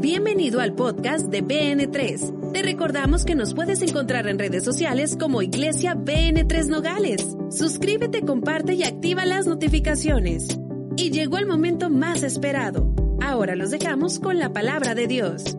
[0.00, 2.52] Bienvenido al podcast de BN3.
[2.52, 7.26] Te recordamos que nos puedes encontrar en redes sociales como Iglesia BN3 Nogales.
[7.50, 10.60] Suscríbete, comparte y activa las notificaciones.
[10.98, 12.94] Y llegó el momento más esperado.
[13.22, 15.56] Ahora los dejamos con la palabra de Dios.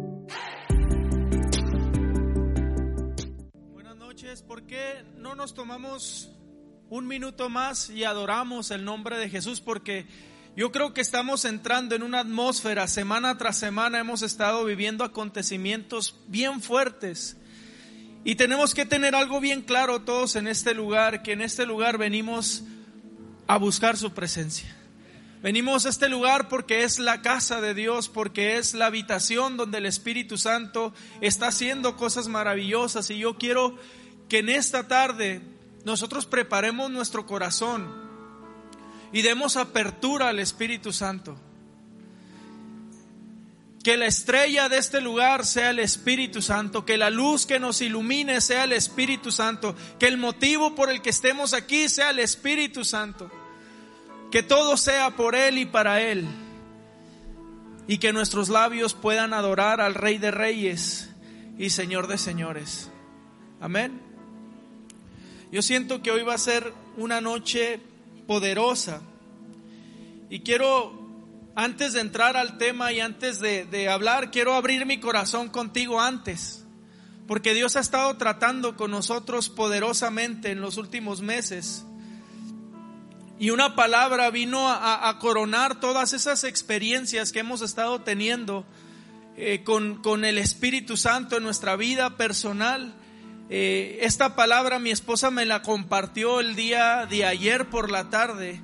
[3.73, 6.31] Buenas noches, ¿por qué no nos tomamos
[6.89, 9.61] un minuto más y adoramos el nombre de Jesús?
[9.61, 10.05] Porque
[10.57, 16.15] yo creo que estamos entrando en una atmósfera, semana tras semana hemos estado viviendo acontecimientos
[16.27, 17.37] bien fuertes.
[18.23, 21.99] Y tenemos que tener algo bien claro todos en este lugar, que en este lugar
[21.99, 22.63] venimos
[23.45, 24.75] a buscar su presencia.
[25.43, 29.77] Venimos a este lugar porque es la casa de Dios, porque es la habitación donde
[29.77, 33.11] el Espíritu Santo está haciendo cosas maravillosas.
[33.11, 33.77] Y yo quiero
[34.27, 35.39] que en esta tarde
[35.85, 38.06] nosotros preparemos nuestro corazón
[39.11, 41.37] y demos apertura al Espíritu Santo.
[43.83, 47.81] Que la estrella de este lugar sea el Espíritu Santo, que la luz que nos
[47.81, 52.19] ilumine sea el Espíritu Santo, que el motivo por el que estemos aquí sea el
[52.19, 53.31] Espíritu Santo,
[54.29, 56.25] que todo sea por Él y para Él,
[57.87, 61.09] y que nuestros labios puedan adorar al Rey de Reyes
[61.57, 62.91] y Señor de Señores.
[63.61, 64.01] Amén.
[65.49, 67.79] Yo siento que hoy va a ser una noche
[68.27, 69.01] poderosa.
[70.29, 70.93] Y quiero,
[71.55, 76.65] antes de entrar al tema y antes de, hablar, quiero abrir mi corazón contigo antes.
[77.27, 81.85] Porque Dios ha estado tratando con nosotros poderosamente en los últimos meses.
[83.39, 88.65] Y una palabra vino a, coronar todas esas experiencias que hemos estado teniendo
[89.35, 92.95] eh, con, con, el Espíritu Santo en nuestra vida personal.
[93.49, 98.61] Eh, esta palabra mi esposa me la compartió el día de ayer por la tarde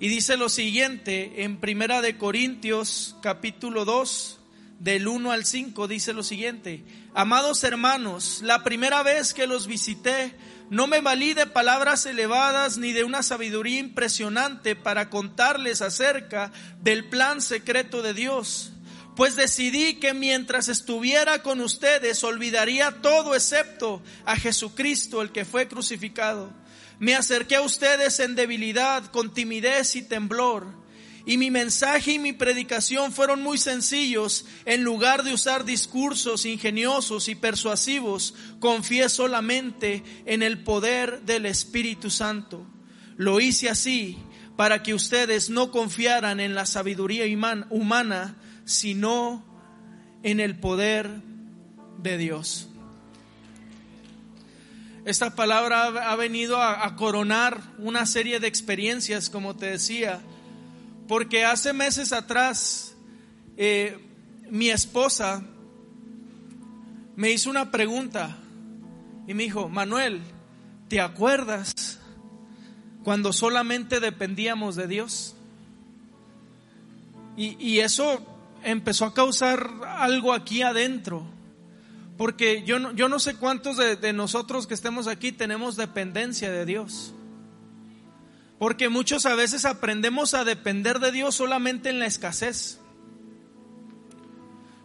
[0.00, 4.38] y dice lo siguiente en Primera de Corintios capítulo 2
[4.78, 6.82] del 1 al 5 dice lo siguiente,
[7.14, 10.34] amados hermanos, la primera vez que los visité
[10.70, 17.04] no me valí de palabras elevadas ni de una sabiduría impresionante para contarles acerca del
[17.04, 18.72] plan secreto de Dios
[19.16, 25.66] pues decidí que mientras estuviera con ustedes olvidaría todo excepto a Jesucristo, el que fue
[25.66, 26.52] crucificado.
[26.98, 30.66] Me acerqué a ustedes en debilidad, con timidez y temblor.
[31.24, 34.44] Y mi mensaje y mi predicación fueron muy sencillos.
[34.64, 42.10] En lugar de usar discursos ingeniosos y persuasivos, confié solamente en el poder del Espíritu
[42.10, 42.64] Santo.
[43.16, 44.18] Lo hice así
[44.56, 47.24] para que ustedes no confiaran en la sabiduría
[47.70, 49.42] humana, sino
[50.22, 51.22] en el poder
[52.02, 52.68] de Dios.
[55.06, 60.20] Esta palabra ha venido a, coronar una serie de experiencias, como te decía,
[61.06, 62.96] porque hace meses atrás
[63.56, 63.98] eh,
[64.50, 65.44] mi esposa
[67.14, 68.36] me hizo una pregunta
[69.28, 70.22] y me dijo, Manuel,
[70.88, 72.00] ¿te acuerdas
[73.04, 75.36] cuando solamente dependíamos de Dios?
[77.36, 78.35] Y, y eso
[78.66, 81.26] empezó a causar algo aquí adentro.
[82.18, 86.50] Porque yo no, yo no sé cuántos de, de nosotros que estemos aquí tenemos dependencia
[86.50, 87.14] de Dios.
[88.58, 92.80] Porque muchos a veces aprendemos a depender de Dios solamente en la escasez.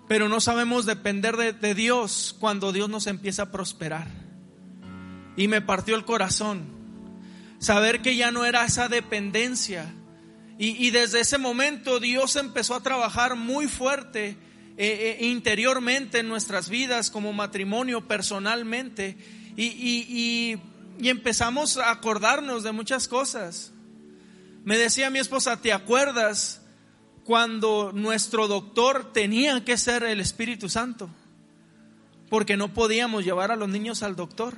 [0.07, 4.07] Pero no sabemos depender de, de, Dios cuando Dios nos empieza a prosperar.
[5.37, 6.65] Y me partió el corazón.
[7.59, 9.93] Saber que ya no era esa dependencia,
[10.63, 14.37] y, desde ese momento Dios empezó a trabajar muy fuerte
[14.77, 19.17] eh, eh, interiormente en nuestras vidas como matrimonio, personalmente.
[19.57, 20.59] Y,
[20.99, 23.71] y empezamos a acordarnos de muchas cosas.
[24.63, 26.61] Me decía mi esposa, ¿te acuerdas
[27.23, 31.09] cuando nuestro doctor tenía que ser el Espíritu Santo?
[32.29, 34.53] Porque no podíamos llevar a los niños al doctor.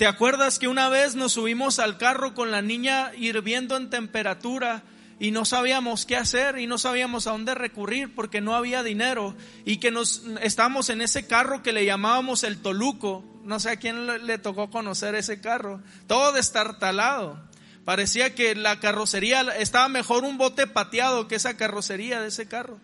[0.00, 4.82] ¿Te acuerdas que una vez nos subimos al carro con la niña hirviendo en temperatura
[5.18, 9.36] y no sabíamos qué hacer y no sabíamos a dónde recurrir porque no había dinero
[9.66, 13.26] y que nos estábamos en ese carro que le llamábamos el Toluco?
[13.44, 15.82] No sé a quién le, le tocó conocer ese carro.
[16.06, 17.38] Todo destartalado.
[17.84, 22.78] Parecía que la carrocería estaba mejor un bote pateado que esa carrocería de ese carro.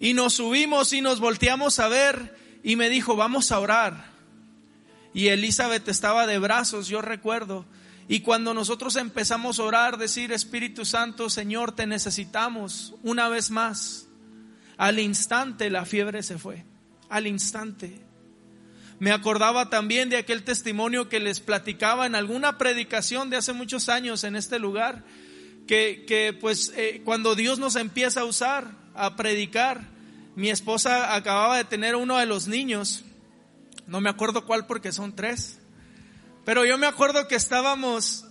[0.00, 4.15] Y nos subimos y nos volteamos a ver y me dijo, vamos a orar.
[5.16, 7.64] Y Elizabeth estaba de brazos, yo recuerdo.
[8.06, 14.08] Y cuando nosotros empezamos a orar, decir, Espíritu Santo, Señor, te necesitamos una vez más.
[14.76, 16.66] Al instante la fiebre se fue.
[17.08, 17.98] Al instante.
[18.98, 23.88] Me acordaba también de aquel testimonio que les platicaba en alguna predicación de hace muchos
[23.88, 25.02] años en este lugar,
[25.66, 29.80] que, que pues eh, cuando Dios nos empieza a usar, a predicar,
[30.34, 33.02] mi esposa acababa de tener uno de los niños,
[33.86, 35.58] no me acuerdo cuál porque son tres,
[36.44, 38.24] pero yo me acuerdo que estábamos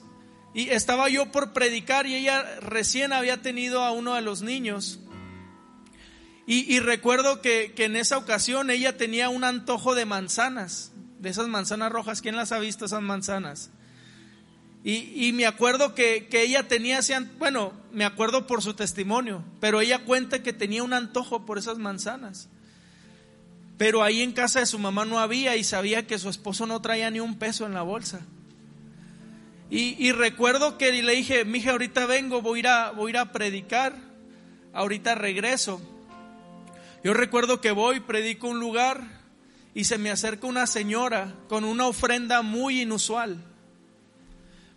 [0.53, 4.99] y estaba yo por predicar y ella recién había tenido a uno de los niños.
[6.47, 11.91] Y, recuerdo que, en esa ocasión ella tenía un antojo de manzanas, de esas manzanas
[11.91, 12.21] rojas.
[12.21, 13.71] ¿Quién las ha visto esas manzanas?
[14.83, 16.99] Y, me acuerdo que, ella tenía
[17.39, 21.79] bueno, me acuerdo por su testimonio, pero ella cuenta que tenía un antojo por esas
[21.79, 22.47] manzanas.
[23.77, 26.81] Pero ahí en casa de su mamá no había y sabía que su esposo no
[26.81, 28.21] traía ni un peso en la bolsa.
[29.69, 33.97] Y, recuerdo que le dije, mija, ahorita vengo, voy a, ir a, voy predicar,
[34.73, 35.81] ahorita regreso.
[37.03, 39.01] Yo recuerdo que voy, predico un lugar
[39.73, 43.43] y se me acerca una señora con una ofrenda muy inusual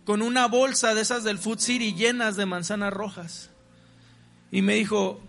[0.09, 3.51] con una bolsa de esas del Food City llenas de manzanas rojas.
[4.51, 5.21] Y me dijo,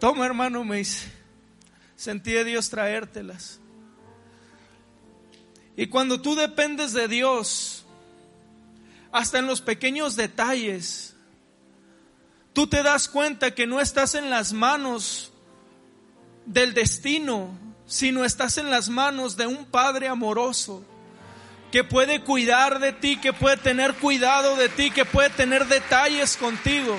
[0.00, 1.12] toma hermano, me dice,
[1.96, 3.60] sentí de Dios traértelas.
[5.76, 7.84] Y cuando tú dependes de Dios,
[9.12, 11.14] hasta en los pequeños detalles,
[12.52, 15.32] tú te das cuenta que no estás en las manos
[16.46, 20.84] del destino, sino estás en las manos de un Padre amoroso
[21.70, 26.36] que puede cuidar de ti, que puede tener cuidado de ti, que puede tener detalles
[26.36, 26.96] contigo.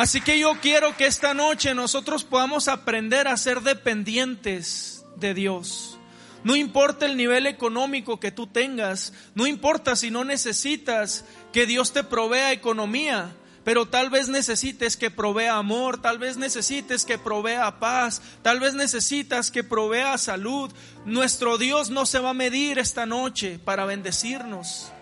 [0.00, 5.98] Así que yo quiero que esta noche nosotros podamos aprender a ser dependientes de Dios.
[6.42, 11.92] No importa el nivel económico que tú tengas, no importa si no necesitas que Dios
[11.92, 17.78] te provea economía, pero tal vez necesites que provea amor, tal vez necesites que provea
[17.78, 20.72] paz, tal vez necesitas que provea salud.
[21.04, 24.92] Nuestro Dios no se va a medir esta noche para bendecirnos.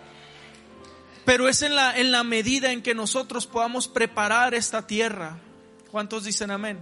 [1.29, 5.37] Pero es en la, en la medida en que nosotros podamos preparar esta tierra.
[5.91, 6.79] ¿Cuántos dicen amén?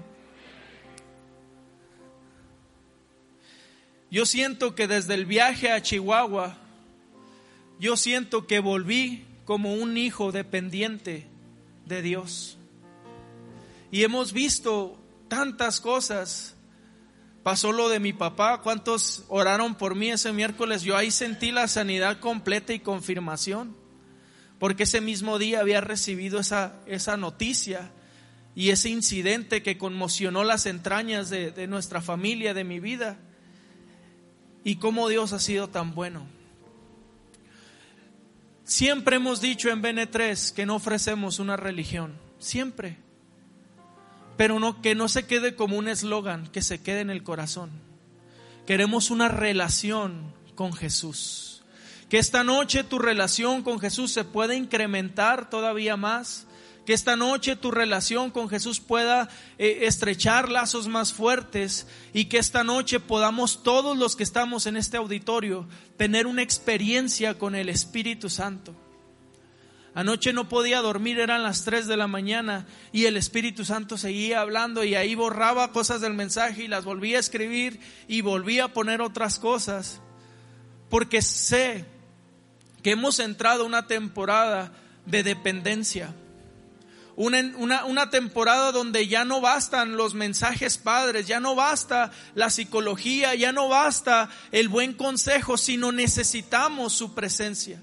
[4.09, 6.55] Yo siento que desde el viaje a Chihuahua,
[7.77, 11.27] yo siento que volví como un hijo dependiente
[11.85, 12.57] de Dios.
[13.91, 14.97] Y hemos visto
[15.27, 16.55] tantas cosas.
[17.43, 20.83] Pasó lo de mi papá, cuántos oraron por mí ese miércoles.
[20.83, 23.75] Yo ahí sentí la sanidad completa y confirmación,
[24.59, 27.91] porque ese mismo día había recibido esa, esa noticia
[28.55, 33.19] y ese incidente que conmocionó las entrañas de, de nuestra familia, de mi vida.
[34.63, 36.25] Y cómo Dios ha sido tan bueno.
[38.63, 42.97] Siempre hemos dicho en BN3 que no ofrecemos una religión, siempre.
[44.35, 47.71] Pero no que no se quede como un eslogan, que se quede en el corazón.
[48.65, 51.56] Queremos una relación con Jesús.
[52.09, 56.47] Que esta noche tu relación con Jesús se pueda incrementar todavía más
[56.87, 59.27] que esta noche tu relación con Jesús pueda
[59.57, 64.77] eh, estrechar lazos más fuertes y que esta noche podamos todos los que estamos en
[64.77, 65.67] este auditorio
[65.97, 68.73] tener una experiencia con el Espíritu Santo.
[69.95, 74.39] Anoche no podía dormir, eran las 3 de la mañana y el Espíritu Santo seguía
[74.39, 78.73] hablando y ahí borraba cosas del mensaje y las volvía a escribir y volvía a
[78.73, 79.99] poner otras cosas.
[80.89, 81.96] Porque sé
[82.91, 84.71] hemos entrado una temporada
[85.05, 86.13] de dependencia
[87.17, 93.33] una, una, temporada donde ya no bastan los mensajes padres, ya no basta la psicología,
[93.33, 97.81] ya no basta el buen consejo, sino necesitamos su presencia.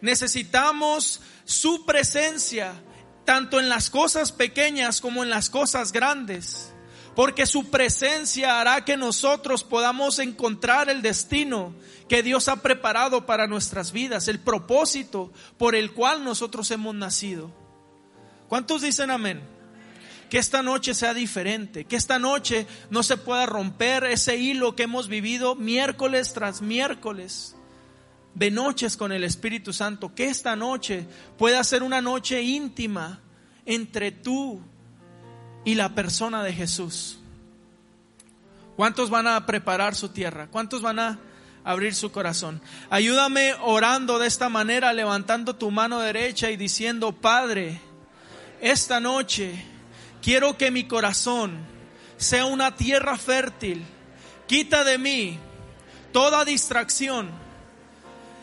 [0.00, 2.80] Necesitamos su presencia,
[3.24, 6.72] tanto en las cosas pequeñas como en las cosas grandes.
[7.16, 11.74] Porque su presencia hará que nosotros podamos encontrar el destino
[12.10, 17.52] que Dios ha preparado para nuestras vidas, el propósito por el cual nosotros hemos nacido.
[18.48, 19.40] ¿Cuántos dicen amén?
[20.28, 24.82] Que esta noche sea diferente, que esta noche no se pueda romper ese hilo que
[24.82, 27.54] hemos vivido miércoles tras miércoles
[28.34, 31.06] de noches con el Espíritu Santo, que esta noche
[31.38, 33.20] pueda ser una noche íntima
[33.64, 34.60] entre tú
[35.64, 37.20] y la persona de Jesús.
[38.74, 40.48] ¿Cuántos van a preparar su tierra?
[40.48, 41.29] ¿Cuántos van a
[41.70, 42.60] abrir su corazón?
[42.90, 47.80] Ayúdame orando de esta manera, levantando tu mano derecha y diciendo, Padre,
[48.60, 49.64] esta noche
[50.22, 51.58] quiero que mi corazón
[52.16, 53.84] sea una tierra fértil.
[54.46, 55.38] Quita de mí
[56.12, 57.30] toda distracción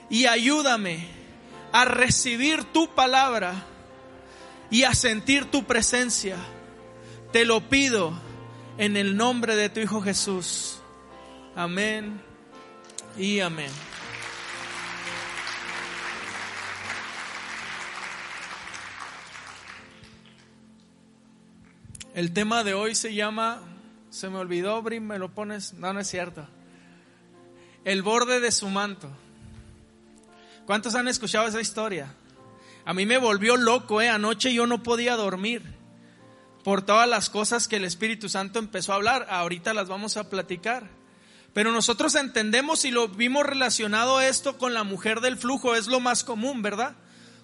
[0.10, 1.07] y ayúdame
[1.72, 3.53] a recibir tu palabra
[4.72, 6.38] y a sentir tu presencia.
[7.31, 8.13] Te lo pido
[8.77, 10.79] en el nombre de tu Hijo Jesús.
[11.55, 12.26] Amén
[13.17, 13.71] y amén.
[22.13, 23.62] El tema de hoy se llama,
[24.09, 26.47] se me olvidó, Brim, me lo pones, no, no es cierto.
[27.86, 29.09] El borde de su manto.
[30.65, 32.13] ¿Cuántos han escuchado esa historia?
[32.86, 34.09] A mí me volvió loco, ¿eh?
[34.09, 35.62] Anoche yo no podía dormir
[36.63, 39.27] por todas las cosas que el Espíritu Santo empezó a hablar.
[39.29, 40.97] Ahorita las vamos a platicar.
[41.58, 46.00] Pero nosotros entendemos y lo vimos relacionado esto con la mujer del flujo, es lo
[46.00, 46.96] más común, ¿verdad?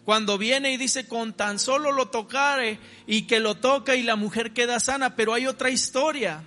[0.06, 2.78] Cuando viene y dice, con tan solo lo tocare
[3.08, 6.44] y que lo toca y la mujer queda sana, pero hay otra historia.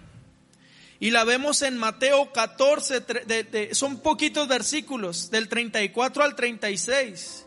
[1.00, 3.02] Y la vemos en Mateo 14,
[3.72, 7.46] son poquitos versículos, del 34 al 36.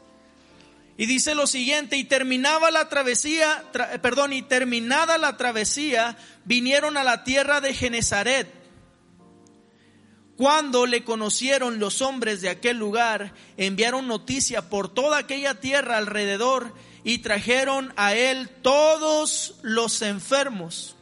[0.97, 3.63] Y dice lo siguiente, y terminaba la travesía,
[4.01, 8.58] perdón, y terminada la travesía, vinieron a la tierra de Genezaret
[10.39, 16.73] cuando le conocieron los hombres de aquel lugar, enviaron noticia por toda aquella tierra alrededor
[17.03, 20.95] y trajeron a él todos los enfermos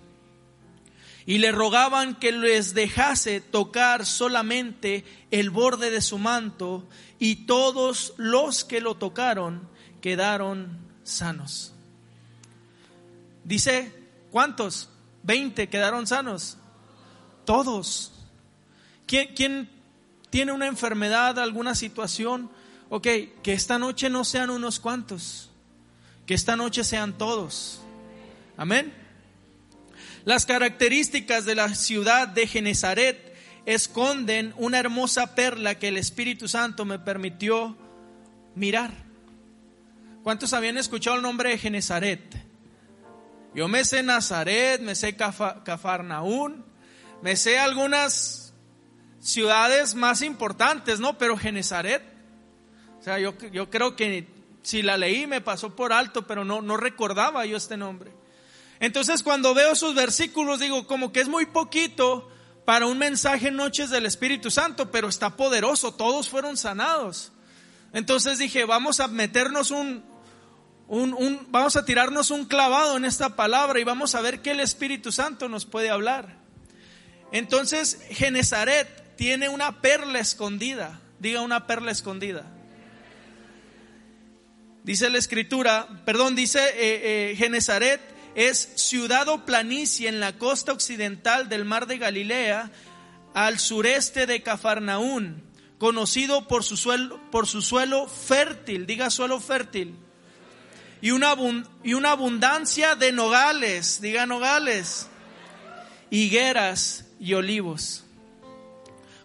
[1.27, 6.87] y le rogaban que les dejase tocar solamente el borde de su manto
[7.19, 9.69] y todos los que lo tocaron
[10.01, 11.73] quedaron sanos.
[13.43, 13.93] Dice,
[14.31, 14.89] ¿cuántos?
[15.21, 16.57] Veinte quedaron sanos.
[17.45, 18.16] Todos.
[19.07, 19.69] ¿Quién,
[20.29, 22.51] tiene una enfermedad, alguna situación?
[22.89, 23.07] Ok,
[23.41, 25.49] que esta noche no sean unos cuantos,
[26.25, 27.81] que esta noche sean todos.
[28.57, 28.93] Amén.
[30.25, 33.33] Las características de la ciudad de Genezaret
[33.65, 37.77] esconden una hermosa perla que el Espíritu Santo me permitió
[38.55, 38.91] mirar.
[40.21, 42.35] ¿Cuántos habían escuchado el nombre de Genezaret?
[43.55, 46.65] Yo me sé Nazaret, me sé Cafarnaún,
[47.21, 48.46] me sé algunas
[49.19, 51.17] ciudades más importantes, ¿no?
[51.17, 52.03] Pero Genezaret,
[52.99, 54.27] o sea, yo, yo creo que
[54.61, 58.11] si la leí me pasó por alto, pero no, no recordaba yo este nombre.
[58.79, 62.29] Entonces cuando veo sus versículos digo, como que es muy poquito
[62.65, 67.31] para un mensaje en noches del Espíritu Santo, pero está poderoso, todos fueron sanados.
[67.93, 70.03] Entonces dije, vamos a meternos un,
[70.87, 74.51] un, un, vamos a tirarnos un clavado en esta palabra y vamos a ver qué
[74.51, 76.37] el Espíritu Santo nos puede hablar.
[77.31, 81.01] Entonces, Genezaret tiene una perla escondida.
[81.19, 82.45] Diga una perla escondida.
[84.83, 87.99] Dice la escritura, perdón, dice eh, eh, Genezaret
[88.35, 92.71] es ciudad o planicie en la costa occidental del mar de Galilea,
[93.33, 95.43] al sureste de Cafarnaún,
[95.77, 99.95] conocido por su suelo, por su suelo fértil, diga suelo fértil,
[101.01, 101.35] y una,
[101.83, 105.07] y una abundancia de nogales, diga nogales,
[106.09, 108.06] higueras y olivos.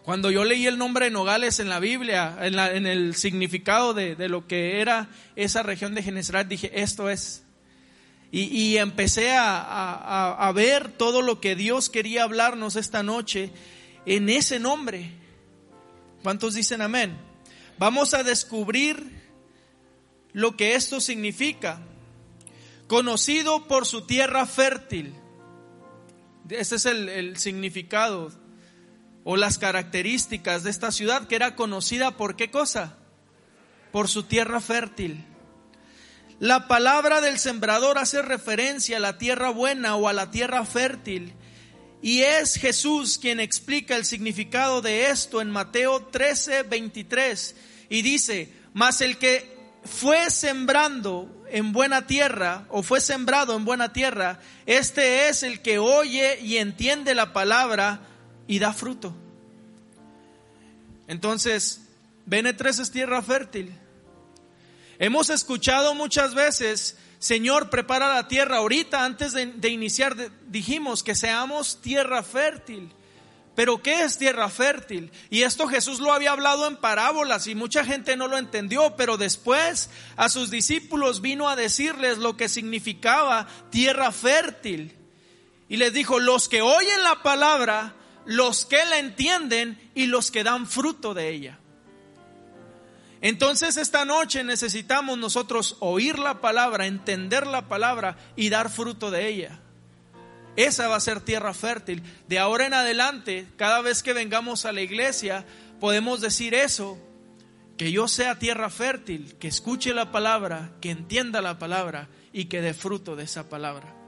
[0.03, 4.47] Cuando yo leí el nombre de Nogales en la Biblia, en, el significado de, lo
[4.47, 5.07] que era
[5.37, 7.43] esa región de Genesaret, dije, esto es.
[8.29, 13.51] Y, empecé a, ver todo lo que Dios quería hablarnos esta noche
[14.05, 15.11] en ese nombre.
[16.21, 17.15] ¿Cuántos dicen amén?
[17.77, 19.21] Vamos a descubrir
[20.33, 21.79] lo que esto significa.
[22.87, 25.13] Conocido por su tierra fértil.
[26.49, 28.31] Ese es el significado
[29.23, 32.97] o las características de esta ciudad que era conocida por qué cosa?
[33.91, 35.25] Por su tierra fértil.
[36.39, 41.33] La palabra del sembrador hace referencia a la tierra buena o a la tierra fértil.
[42.01, 47.55] Y es Jesús quien explica el significado de esto en Mateo 13, 23.
[47.89, 49.53] Y dice, mas el que
[49.85, 55.79] fue sembrando en buena tierra o fue sembrado en buena tierra, este es el que
[55.79, 58.01] oye y entiende la palabra
[58.47, 59.13] y da fruto.
[61.07, 61.81] Entonces,
[62.27, 63.73] BN3 es tierra fértil.
[64.99, 68.57] Hemos escuchado muchas veces, Señor, prepara la tierra.
[68.57, 70.15] Ahorita, antes de, iniciar,
[70.47, 72.91] dijimos que seamos tierra fértil.
[73.55, 75.11] Pero ¿qué es tierra fértil?
[75.29, 79.17] Y esto Jesús lo había hablado en parábolas y mucha gente no lo entendió, pero
[79.17, 84.95] después a sus discípulos vino a decirles lo que significaba tierra fértil.
[85.69, 87.93] Y les dijo, los que oyen la palabra
[88.25, 91.59] los que la entienden y los que dan fruto de ella.
[93.21, 99.27] Entonces esta noche necesitamos nosotros oír la palabra, entender la palabra y dar fruto de
[99.29, 99.61] ella.
[100.55, 102.03] Esa va a ser tierra fértil.
[102.27, 105.45] De ahora en adelante, cada vez que vengamos a la iglesia,
[105.79, 106.97] podemos decir eso,
[107.77, 112.61] que yo sea tierra fértil, que escuche la palabra, que entienda la palabra y que
[112.61, 114.02] dé fruto de esa palabra.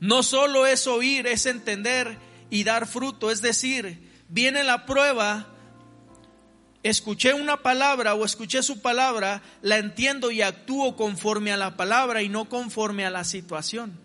[0.00, 3.30] No solo es oír, es entender y dar fruto.
[3.30, 5.46] Es decir, viene la prueba,
[6.82, 12.22] escuché una palabra o escuché su palabra, la entiendo y actúo conforme a la palabra
[12.22, 13.98] y no conforme a la situación.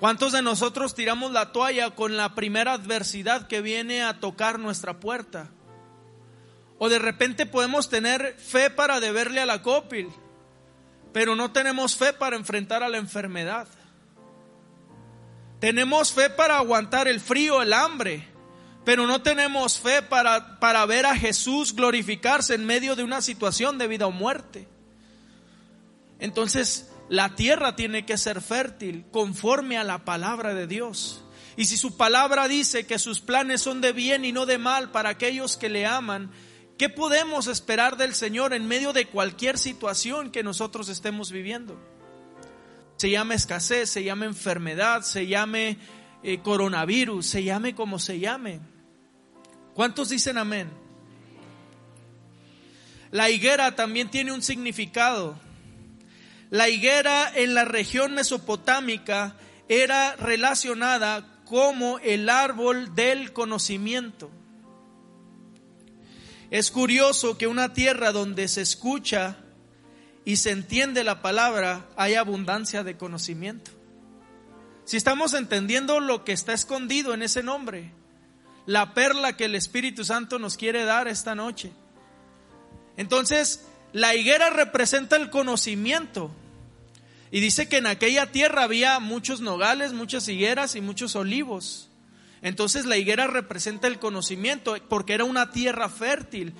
[0.00, 4.98] ¿Cuántos de nosotros tiramos la toalla con la primera adversidad que viene a tocar nuestra
[4.98, 5.50] puerta?
[6.78, 10.08] O de repente podemos tener fe para deberle a la copil,
[11.12, 13.68] pero no tenemos fe para enfrentar a la enfermedad.
[15.62, 18.26] Tenemos fe para aguantar el frío, el hambre,
[18.84, 23.78] pero no tenemos fe para, para ver a Jesús glorificarse en medio de una situación
[23.78, 24.66] de vida o muerte.
[26.18, 31.22] Entonces, la tierra tiene que ser fértil conforme a la palabra de Dios.
[31.56, 34.90] Y si su palabra dice que sus planes son de bien y no de mal
[34.90, 36.32] para aquellos que le aman,
[36.76, 41.78] ¿qué podemos esperar del Señor en medio de cualquier situación que nosotros estemos viviendo?
[43.02, 45.76] Se llame escasez, se llame enfermedad, se llame
[46.22, 48.60] eh, coronavirus, se llame como se llame.
[49.74, 50.70] ¿Cuántos dicen amén?
[53.10, 55.36] La higuera también tiene un significado.
[56.50, 59.34] La higuera en la región mesopotámica
[59.68, 64.30] era relacionada como el árbol del conocimiento.
[66.52, 69.41] Es curioso que una tierra donde se escucha
[70.24, 73.70] y se entiende la palabra hay abundancia de conocimiento.
[74.84, 77.92] Si estamos entendiendo lo que está escondido en ese nombre,
[78.66, 81.72] la perla que el Espíritu Santo nos quiere dar esta noche.
[82.96, 86.30] Entonces, la higuera representa el conocimiento.
[87.30, 91.88] Y dice que en aquella tierra había muchos nogales, muchas higueras y muchos olivos.
[92.42, 96.52] Entonces la higuera representa el conocimiento porque era una tierra fértil.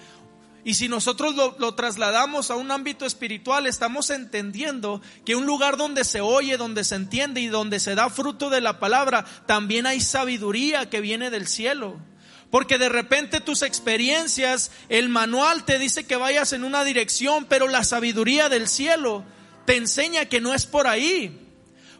[0.64, 6.04] Y si nosotros lo, trasladamos a un ámbito espiritual, estamos entendiendo que un lugar donde
[6.04, 10.00] se oye, donde se entiende y donde se da fruto de la palabra, también hay
[10.00, 11.98] sabiduría que viene del cielo.
[12.50, 17.66] Porque de repente tus experiencias, el manual te dice que vayas en una dirección, pero
[17.66, 19.24] la sabiduría del cielo
[19.64, 21.40] te enseña que no es por ahí.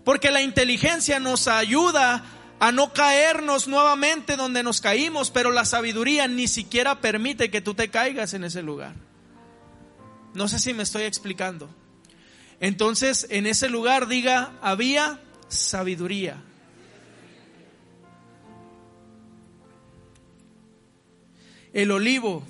[0.04, 2.24] Porque la inteligencia nos ayuda
[2.62, 7.74] a no caernos nuevamente donde nos caímos, pero la sabiduría ni siquiera permite que tú
[7.74, 8.94] te caigas en ese lugar.
[10.32, 11.68] No sé si me estoy explicando.
[12.60, 16.40] Entonces, en ese lugar diga, había sabiduría.
[21.72, 22.44] El olivo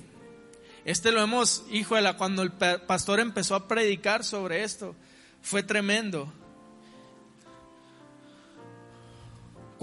[0.85, 4.95] este lo hemos, hijo la cuando el pastor empezó a predicar sobre esto,
[5.41, 6.31] fue tremendo.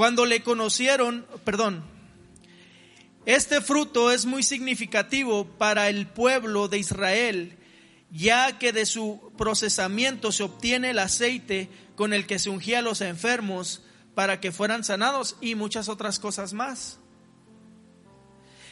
[0.01, 1.85] Cuando le conocieron, perdón,
[3.27, 7.59] este fruto es muy significativo para el pueblo de Israel,
[8.11, 12.83] ya que de su procesamiento se obtiene el aceite con el que se ungía a
[12.83, 13.83] los enfermos
[14.15, 16.99] para que fueran sanados y muchas otras cosas más.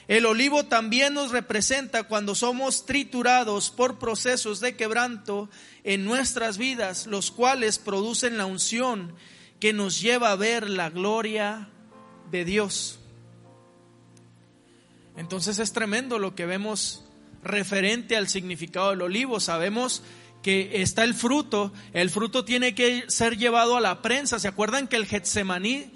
[0.07, 5.51] El olivo también nos representa cuando somos triturados por procesos de quebranto
[5.85, 9.15] en nuestras vidas, los cuales producen la unción
[9.61, 11.69] que nos lleva a ver la gloria
[12.31, 12.99] de Dios.
[15.17, 17.05] Entonces es tremendo lo que vemos
[17.43, 19.41] referente al significado del olivo.
[19.41, 20.03] Sabemos
[20.43, 24.39] que está el fruto, el fruto tiene que ser llevado a la prensa.
[24.39, 25.91] ¿Se acuerdan que el Getsemaní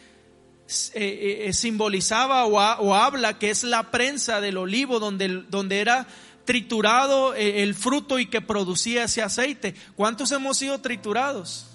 [0.95, 6.07] eh, eh, simbolizaba o, habla que es la prensa del olivo donde, donde era
[6.45, 9.75] triturado eh, el fruto y que producía ese aceite.
[9.97, 11.72] ¿Cuántos hemos sido triturados?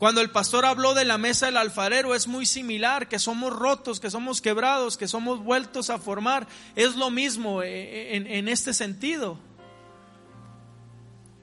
[0.00, 4.00] Cuando el pastor habló de la mesa del alfarero es muy similar, que somos rotos,
[4.00, 6.48] que somos quebrados, que somos vueltos a formar.
[6.74, 9.38] Es lo mismo en, en este sentido.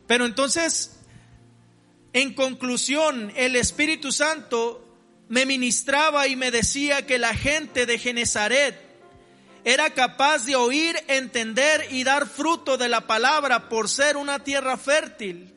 [0.07, 0.99] Pero entonces,
[2.13, 4.83] en conclusión, el Espíritu Santo
[5.29, 8.75] me ministraba y me decía que la gente de Genezaret
[9.65, 14.77] era capaz de oír, entender y dar fruto de la palabra por ser una tierra
[14.77, 15.53] fértil,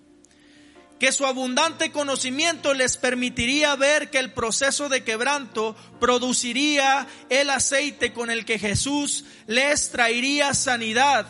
[1.01, 8.13] que su abundante conocimiento les permitiría ver que el proceso de quebranto produciría el aceite
[8.13, 11.27] con el que Jesús les traería sanidad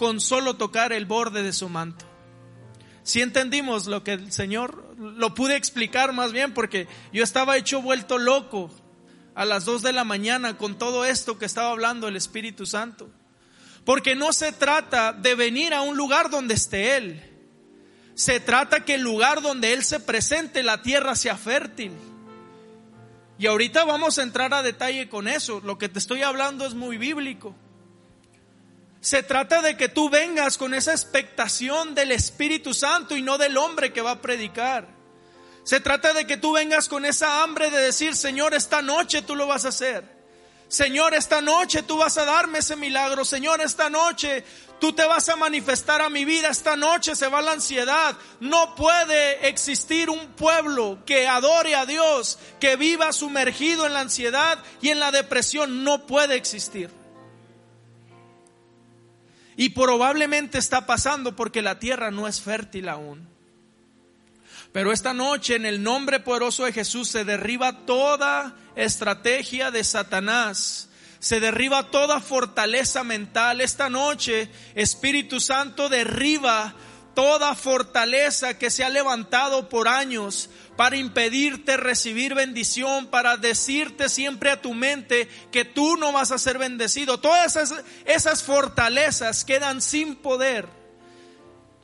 [0.00, 2.04] con solo tocar el borde de su manto.
[3.04, 7.80] Si entendimos lo que el Señor lo pude explicar más bien porque yo estaba hecho
[7.80, 8.72] vuelto loco
[9.36, 13.08] a las dos de la mañana con todo esto que estaba hablando el Espíritu Santo.
[13.84, 17.25] Porque no se trata de venir a un lugar donde esté Él.
[18.16, 21.92] Se trata que el lugar donde Él se presente, la tierra sea fértil.
[23.38, 25.60] Y ahorita vamos a entrar a detalle con eso.
[25.62, 27.54] Lo que te estoy hablando es muy bíblico.
[29.02, 33.58] Se trata de que tú vengas con esa expectación del Espíritu Santo y no del
[33.58, 34.88] hombre que va a predicar.
[35.62, 39.36] Se trata de que tú vengas con esa hambre de decir, Señor, esta noche tú
[39.36, 40.16] lo vas a hacer.
[40.68, 43.24] Señor, esta noche tú vas a darme ese milagro.
[43.24, 44.42] Señor, esta noche
[44.80, 46.48] tú te vas a manifestar a mi vida.
[46.48, 48.16] Esta noche se va la ansiedad.
[48.40, 54.58] No puede existir un pueblo que adore a Dios, que viva sumergido en la ansiedad
[54.80, 55.84] y en la depresión.
[55.84, 56.90] No puede existir.
[59.56, 63.26] Y probablemente está pasando porque la tierra no es fértil aún.
[64.72, 70.90] Pero esta noche en el nombre poderoso de Jesús se derriba toda estrategia de Satanás.
[71.18, 73.60] Se derriba toda fortaleza mental.
[73.60, 76.74] Esta noche, Espíritu Santo derriba
[77.16, 84.50] toda fortaleza que se ha levantado por años para impedirte recibir bendición, para decirte siempre
[84.50, 87.18] a tu mente que tú no vas a ser bendecido.
[87.18, 90.68] Todas esas, esas fortalezas quedan sin poder.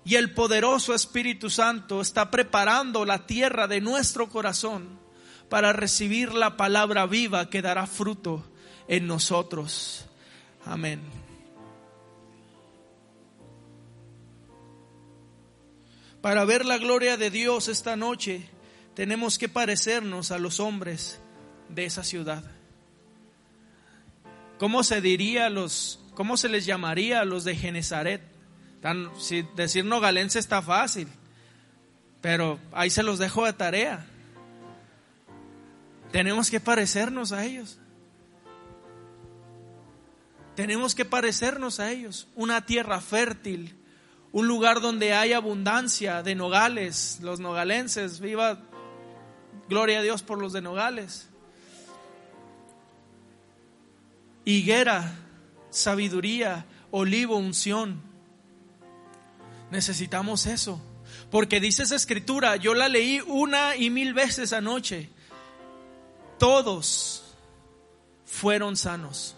[0.05, 5.01] Y el poderoso Espíritu Santo está preparando la tierra de nuestro corazón
[5.49, 8.52] para recibir la palabra viva que dará fruto
[8.89, 10.07] en nosotros.
[10.65, 11.01] Amén.
[16.21, 18.49] Para ver la gloria de Dios esta noche,
[18.95, 21.19] tenemos que parecernos a los hombres
[21.69, 22.45] de esa ciudad.
[24.59, 28.23] ¿Cómo se diría a los, cómo se les llamaría a los de Genezaret?
[29.19, 31.09] si decir nogalense está fácil,
[32.21, 34.07] pero ahí se los dejo de tarea.
[36.11, 37.79] Tenemos que parecernos a ellos.
[40.55, 42.29] Tenemos que parecernos a ellos.
[42.35, 43.75] Una tierra fértil,
[44.33, 48.61] un lugar donde hay abundancia de nogales, los nogalenses, viva,
[49.69, 51.29] gloria a Dios por los de nogales.
[54.45, 55.15] Higuera,
[55.71, 58.03] sabiduría, olivo, unción.
[59.71, 60.81] Necesitamos eso.
[61.31, 65.09] Porque dice esa escritura, yo la leí una y mil veces anoche
[66.39, 67.23] todos
[68.25, 69.37] fueron sanos.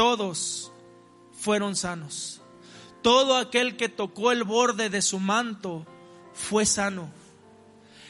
[0.00, 0.72] Todos
[1.38, 2.40] fueron sanos.
[3.02, 5.86] Todo aquel que tocó el borde de su manto
[6.32, 7.10] fue sano.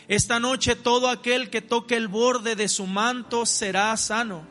[0.07, 4.47] Esta noche todo aquel que toque el borde de su manto será sano.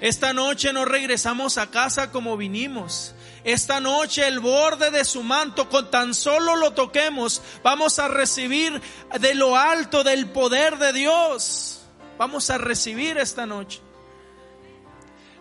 [0.00, 3.14] Esta noche no regresamos a casa como vinimos.
[3.44, 8.82] Esta noche el borde de su manto, con tan solo lo toquemos, vamos a recibir
[9.20, 11.76] de lo alto del poder de Dios
[12.18, 13.80] vamos a recibir esta noche.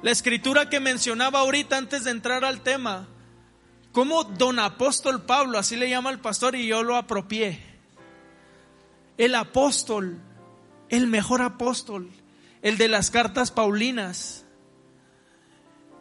[0.05, 3.07] La escritura que mencionaba ahorita antes de entrar al tema,
[3.91, 7.59] como don apóstol Pablo, así le llama el pastor y yo lo apropié.
[9.17, 10.19] El apóstol,
[10.89, 12.11] el mejor apóstol,
[12.61, 14.44] el de las cartas paulinas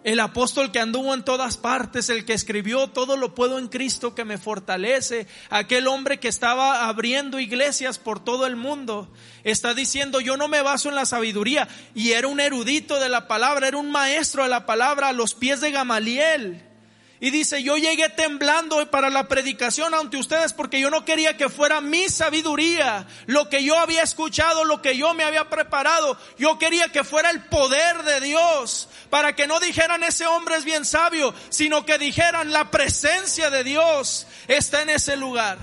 [0.05, 4.15] el apóstol que anduvo en todas partes, el que escribió todo lo puedo en Cristo
[4.15, 9.11] que me fortalece, aquel hombre que estaba abriendo iglesias por todo el mundo,
[9.43, 13.27] está diciendo yo no me baso en la sabiduría y era un erudito de la
[13.27, 16.74] palabra, era un maestro de la palabra a los pies de Gamaliel.
[17.21, 21.49] Y dice, yo llegué temblando para la predicación ante ustedes porque yo no quería que
[21.49, 26.19] fuera mi sabiduría, lo que yo había escuchado, lo que yo me había preparado.
[26.39, 30.65] Yo quería que fuera el poder de Dios para que no dijeran ese hombre es
[30.65, 35.59] bien sabio, sino que dijeran la presencia de Dios está en ese lugar.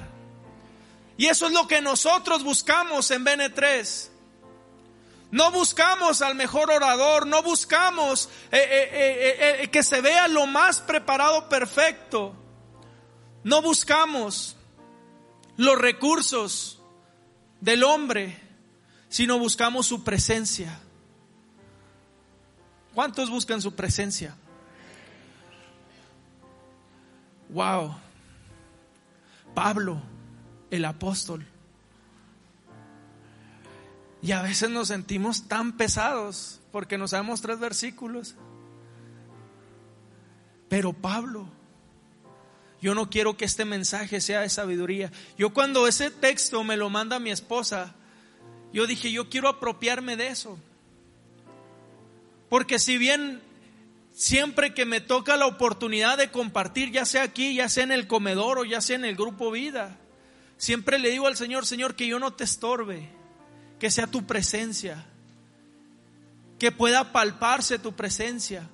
[1.17, 4.10] Y eso es lo que nosotros buscamos en Bene 3
[5.31, 10.81] no buscamos al mejor orador, no buscamos eh, eh, eh, que se vea lo más
[10.81, 12.35] preparado perfecto.
[13.43, 14.57] No buscamos
[15.55, 16.81] los recursos
[17.61, 18.37] del hombre,
[19.07, 20.79] sino buscamos su presencia.
[22.93, 24.35] ¿Cuántos buscan su presencia?
[27.49, 27.95] Wow.
[29.55, 30.01] Pablo,
[30.69, 31.45] el apóstol,
[34.21, 38.35] y a veces nos sentimos tan pesados porque nos sabemos tres versículos.
[40.69, 41.47] Pero Pablo,
[42.81, 45.11] yo no quiero que este mensaje sea de sabiduría.
[45.37, 47.95] Yo cuando ese texto me lo manda mi esposa,
[48.71, 50.57] yo dije, yo quiero apropiarme de eso.
[52.47, 53.41] Porque si bien
[54.13, 58.07] siempre que me toca la oportunidad de compartir, ya sea aquí, ya sea en el
[58.07, 59.97] comedor o ya sea en el grupo vida,
[60.57, 63.20] siempre le digo al Señor, Señor, que yo no te estorbe
[63.81, 65.03] que sea tu presencia,
[66.59, 68.69] que pueda palparse tu presencia.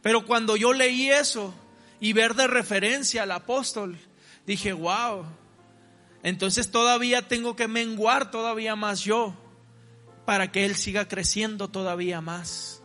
[0.00, 1.52] Pero cuando yo leí eso
[2.00, 3.98] y ver de referencia al apóstol,
[4.46, 5.26] dije, wow,
[6.22, 9.34] entonces todavía tengo que menguar todavía más yo
[10.24, 12.80] para que Él siga creciendo todavía más.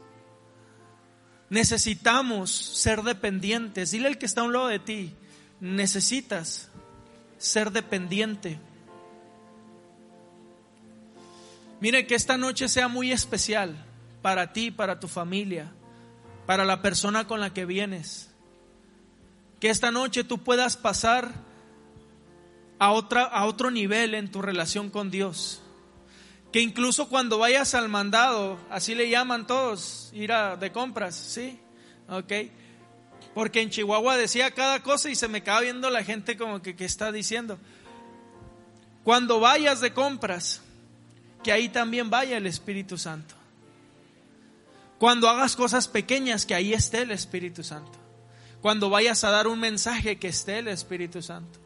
[1.49, 3.91] Necesitamos ser dependientes.
[3.91, 5.15] Dile al que está a un lado de ti,
[5.61, 6.69] necesitas
[7.37, 8.59] ser dependiente.
[11.83, 13.75] Mire que esta noche sea muy especial.
[14.21, 15.73] para ti, para tu familia,
[16.45, 18.29] para la persona con la que vienes.
[19.59, 21.33] Que esta noche tú puedas pasar
[22.79, 25.61] a, otra, a otro nivel en tu relación con Dios.
[26.53, 31.59] Que incluso cuando vayas al mandado, así le llaman todos, ir de compras, ¿sí?
[32.07, 32.31] Ok.
[33.33, 36.77] Porque en Chihuahua decía cada cosa y se me acaba viendo la gente como que,
[36.77, 37.59] que está diciendo.
[39.03, 40.62] Cuando vayas de compras,
[41.43, 43.35] que ahí también vaya el Espíritu Santo.
[44.97, 47.91] Cuando hagas cosas pequeñas, que ahí esté el Espíritu Santo.
[48.61, 51.59] Cuando vayas a dar un mensaje, que esté el Espíritu Santo.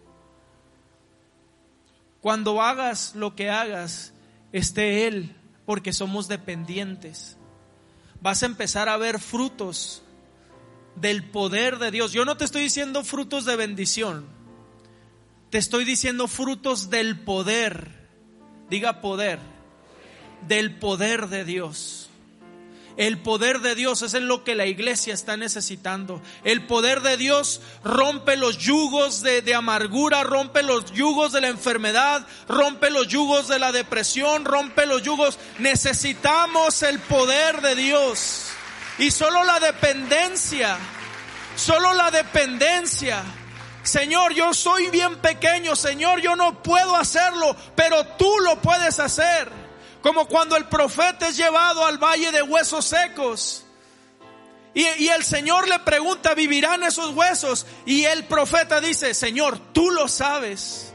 [2.19, 4.13] Cuando hagas lo que hagas,
[4.51, 5.35] esté Él,
[5.65, 7.37] porque somos dependientes.
[8.21, 10.01] Vas a empezar a ver frutos
[10.95, 12.11] del poder de Dios.
[12.11, 14.25] Yo no te estoy diciendo frutos de bendición,
[15.49, 17.95] te estoy diciendo frutos del poder.
[18.69, 19.39] Diga poder,
[20.41, 22.07] del poder de Dios.
[22.97, 26.19] El poder de Dios es en lo que la iglesia está necesitando.
[26.43, 32.25] El poder de Dios rompe los yugos de, amargura, rompe los yugos de la enfermedad,
[32.47, 35.37] rompe los yugos de la depresión, rompe los yugos.
[35.59, 38.47] Necesitamos el poder de Dios.
[38.97, 40.79] Y solo la dependencia,
[41.55, 43.23] solo la dependencia.
[43.83, 49.66] Señor, yo soy bien pequeño, Señor, yo no puedo hacerlo, pero tú lo puedes hacer.
[50.07, 53.65] Como cuando el profeta es llevado al valle de huesos secos.
[54.73, 57.65] Y, el Señor le pregunta, ¿vivirán esos huesos?
[57.85, 60.93] Y el profeta dice, Señor, tú lo sabes.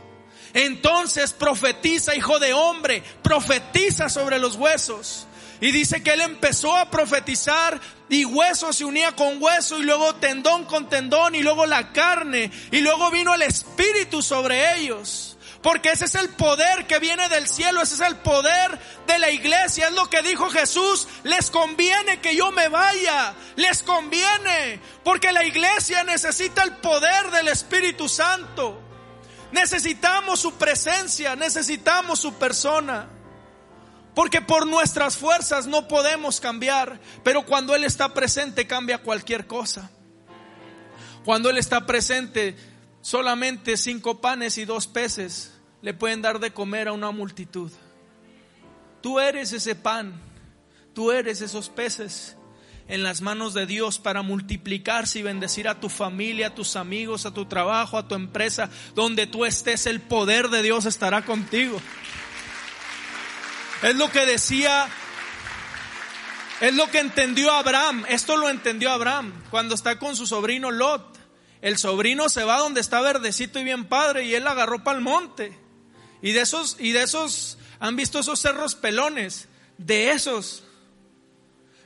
[0.54, 5.26] Entonces profetiza, hijo de hombre, profetiza sobre los huesos.
[5.60, 10.14] Y dice que él empezó a profetizar y hueso se unía con hueso y luego
[10.14, 15.31] tendón con tendón y luego la carne y luego vino el espíritu sobre ellos.
[15.62, 19.30] Porque ese es el poder que viene del cielo, ese es el poder de la
[19.30, 19.86] iglesia.
[19.86, 25.44] Es lo que dijo Jesús, les conviene que yo me vaya, les conviene, porque la
[25.44, 28.82] iglesia necesita el poder del Espíritu Santo.
[29.52, 33.08] Necesitamos su presencia, necesitamos su persona.
[34.16, 39.90] Porque por nuestras fuerzas no podemos cambiar, pero cuando Él está presente cambia cualquier cosa.
[41.24, 42.56] Cuando Él está presente,
[43.00, 45.51] solamente cinco panes y dos peces
[45.82, 47.70] le pueden dar de comer a una multitud.
[49.02, 50.20] Tú eres ese pan,
[50.94, 52.36] tú eres esos peces
[52.88, 57.26] en las manos de Dios para multiplicarse y bendecir a tu familia, a tus amigos,
[57.26, 61.80] a tu trabajo, a tu empresa, donde tú estés, el poder de Dios estará contigo.
[63.82, 64.88] Es lo que decía,
[66.60, 71.18] es lo que entendió Abraham, esto lo entendió Abraham cuando está con su sobrino Lot.
[71.60, 75.04] El sobrino se va donde está verdecito y bien padre y él agarró para el
[75.04, 75.61] monte.
[76.22, 80.62] Y de esos, y de esos, han visto esos cerros pelones, de esos.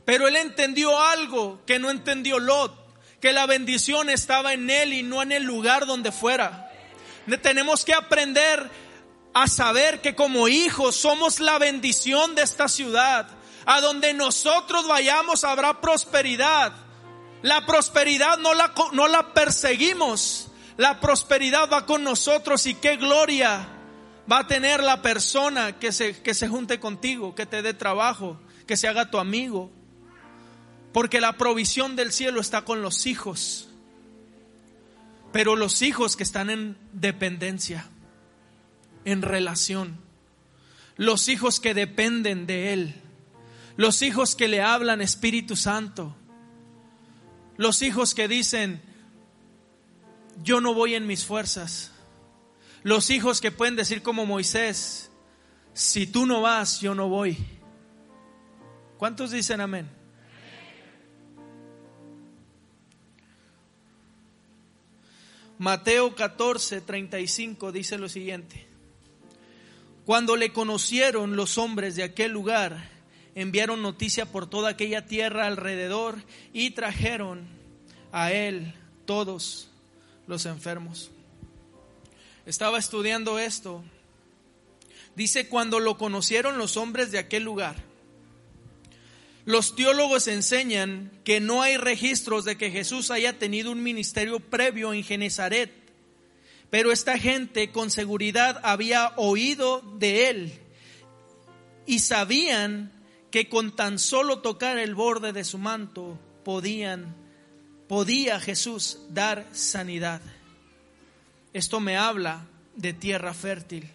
[0.05, 2.73] Pero él entendió algo que no entendió Lot,
[3.21, 6.71] que la bendición estaba en él y no en el lugar donde fuera.
[7.43, 8.71] Tenemos que aprender
[9.33, 13.29] a saber que como hijos somos la bendición de esta ciudad.
[13.65, 16.73] A donde nosotros vayamos habrá prosperidad.
[17.43, 20.49] La prosperidad no la, no la perseguimos.
[20.77, 23.76] La prosperidad va con nosotros y qué gloria
[24.31, 28.39] va a tener la persona que se, que se junte contigo, que te dé trabajo,
[28.67, 29.71] que se haga tu amigo.
[30.93, 33.69] Porque la provisión del cielo está con los hijos.
[35.33, 37.89] Pero los hijos que están en dependencia,
[39.05, 40.01] en relación.
[40.97, 42.95] Los hijos que dependen de Él.
[43.77, 46.17] Los hijos que le hablan Espíritu Santo.
[47.59, 48.81] Los hijos que dicen,
[50.43, 51.93] yo no voy en mis fuerzas
[52.87, 55.11] los hijos que pueden decir como Moisés,
[55.75, 57.37] si tú no vas, yo no voy.
[58.97, 59.91] ¿Cuántos dicen amén?
[65.59, 68.69] Mateo 14, 35 dice lo siguiente.
[70.05, 72.89] Cuando le conocieron los hombres de aquel lugar,
[73.35, 76.23] enviaron noticia por toda aquella tierra alrededor
[76.53, 77.49] y trajeron
[78.13, 78.75] a él
[79.07, 79.73] todos
[80.29, 81.11] los enfermos
[82.47, 83.85] estaba estudiando esto.
[85.15, 87.77] Dice, cuando lo conocieron los hombres de aquel lugar,
[89.45, 94.93] los teólogos enseñan que no hay registros de que Jesús haya tenido un ministerio previo
[94.93, 95.71] en Genezaret,
[96.71, 100.53] pero esta gente con seguridad había oído de él
[101.87, 102.93] y sabían
[103.31, 107.15] que con tan solo tocar el borde de su manto podían
[107.89, 110.21] podía Jesús dar sanidad.
[111.57, 113.89] Esto me habla de tierra fértil.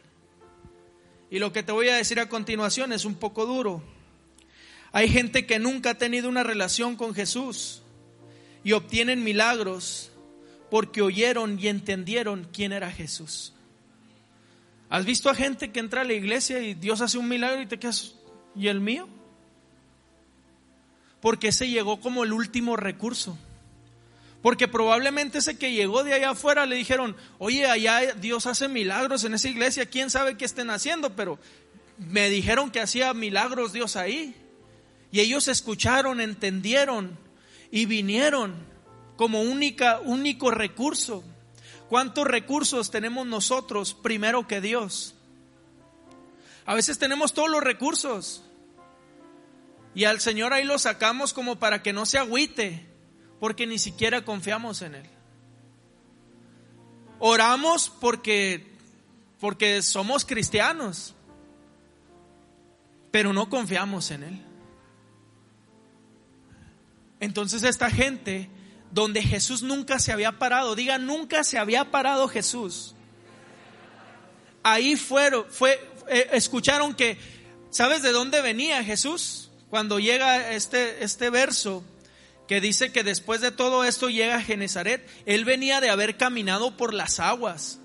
[1.30, 3.84] Y lo que te voy a decir a continuación es un poco duro.
[4.92, 7.84] Hay gente que nunca ha tenido una relación con Jesús
[8.64, 10.12] y obtienen milagros
[10.72, 13.54] porque oyeron y entendieron quién era Jesús.
[14.90, 17.68] ¿Has visto a gente que entra a la iglesia y Dios hace un milagro y
[17.68, 18.16] te quedas,
[18.56, 19.08] ¿y el mío?
[21.22, 23.38] Porque ese llegó como el último recurso.
[24.42, 29.24] Porque probablemente ese que llegó de allá afuera le dijeron, oye, allá Dios hace milagros
[29.24, 31.38] en esa iglesia, quién sabe qué estén haciendo, pero
[31.98, 34.36] me dijeron que hacía milagros Dios ahí.
[35.12, 37.20] Y ellos escucharon, entendieron
[37.70, 38.56] y vinieron
[39.16, 41.24] como única, único recurso.
[41.90, 45.14] ¿Cuántos recursos tenemos nosotros primero que Dios?
[46.66, 48.44] A veces tenemos todos los recursos
[49.94, 52.91] y al Señor ahí lo sacamos como para que no se agüite
[53.42, 55.06] porque ni siquiera confiamos en Él.
[57.18, 58.68] Oramos porque,
[59.40, 61.16] porque somos cristianos,
[63.10, 64.46] pero no confiamos en Él.
[67.20, 68.48] Entonces esta gente,
[68.92, 72.94] donde Jesús nunca se había parado, diga, nunca se había parado Jesús.
[74.62, 77.18] Ahí fueron, fue, eh, escucharon que,
[77.72, 79.50] ¿sabes de dónde venía Jesús?
[79.72, 81.84] Cuando llega este, este verso,
[82.52, 85.08] que dice que después de todo esto llega a Genezaret.
[85.26, 87.80] Él venía de haber caminado por las aguas.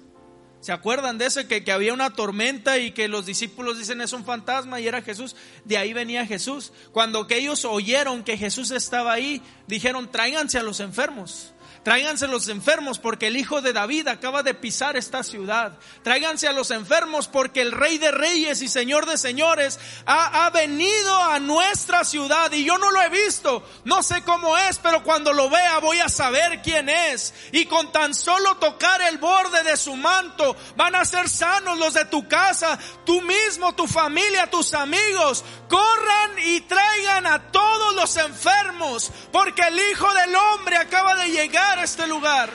[0.61, 1.46] ¿Se acuerdan de eso?
[1.46, 5.37] Que, había una tormenta y que los discípulos dicen es un fantasma y era Jesús.
[5.64, 6.72] De ahí venía Jesús.
[6.90, 11.52] Cuando ellos oyeron que Jesús estaba ahí, dijeron tráiganse a los enfermos.
[11.87, 15.79] Tráiganse los enfermos porque el hijo de David acaba de pisar esta ciudad.
[16.03, 20.51] Tráiganse a los enfermos porque el rey de reyes y señor de señores ha, ha,
[20.51, 23.64] venido a nuestra ciudad y yo no lo he visto.
[23.85, 27.33] No sé cómo es, pero cuando lo vea voy a saber quién es.
[27.53, 31.94] Y con tan solo tocar el borde de su manto van a ser sanos los
[31.94, 35.44] de tu casa, tú mismo, tu familia, tus amigos.
[35.68, 41.75] Corran y traigan a todos los enfermos porque el hijo del hombre acaba de llegar
[41.82, 42.50] este lugar.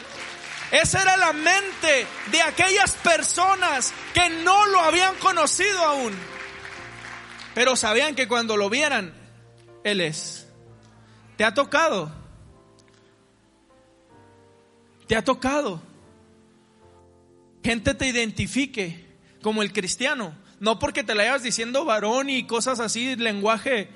[0.72, 6.14] Esa era la mente de aquellas personas que no lo habían conocido aún.
[7.54, 9.14] Pero sabían que cuando lo vieran,
[9.84, 10.48] Él es.
[11.36, 12.12] ¿Te ha tocado?
[15.08, 15.82] ¿Te ha tocado?
[17.64, 19.06] Gente te identifique
[19.42, 20.34] como el cristiano.
[20.62, 23.90] No porque te la hayas diciendo varón y cosas así, lenguaje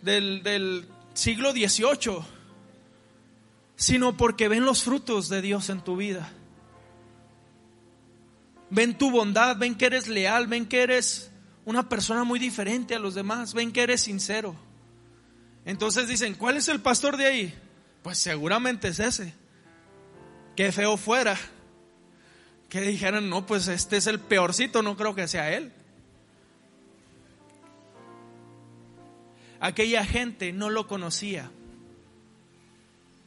[0.00, 2.37] del, del siglo XVIII
[3.78, 6.32] sino porque ven los frutos de Dios en tu vida.
[8.70, 11.30] Ven tu bondad, ven que eres leal, ven que eres
[11.64, 14.56] una persona muy diferente a los demás, ven que eres sincero.
[15.64, 17.54] Entonces dicen, ¿cuál es el pastor de ahí?
[18.02, 19.32] Pues seguramente es ese.
[20.56, 21.38] Qué feo fuera.
[22.68, 25.72] Que dijeran, no, pues este es el peorcito, no creo que sea él.
[29.60, 31.52] Aquella gente no lo conocía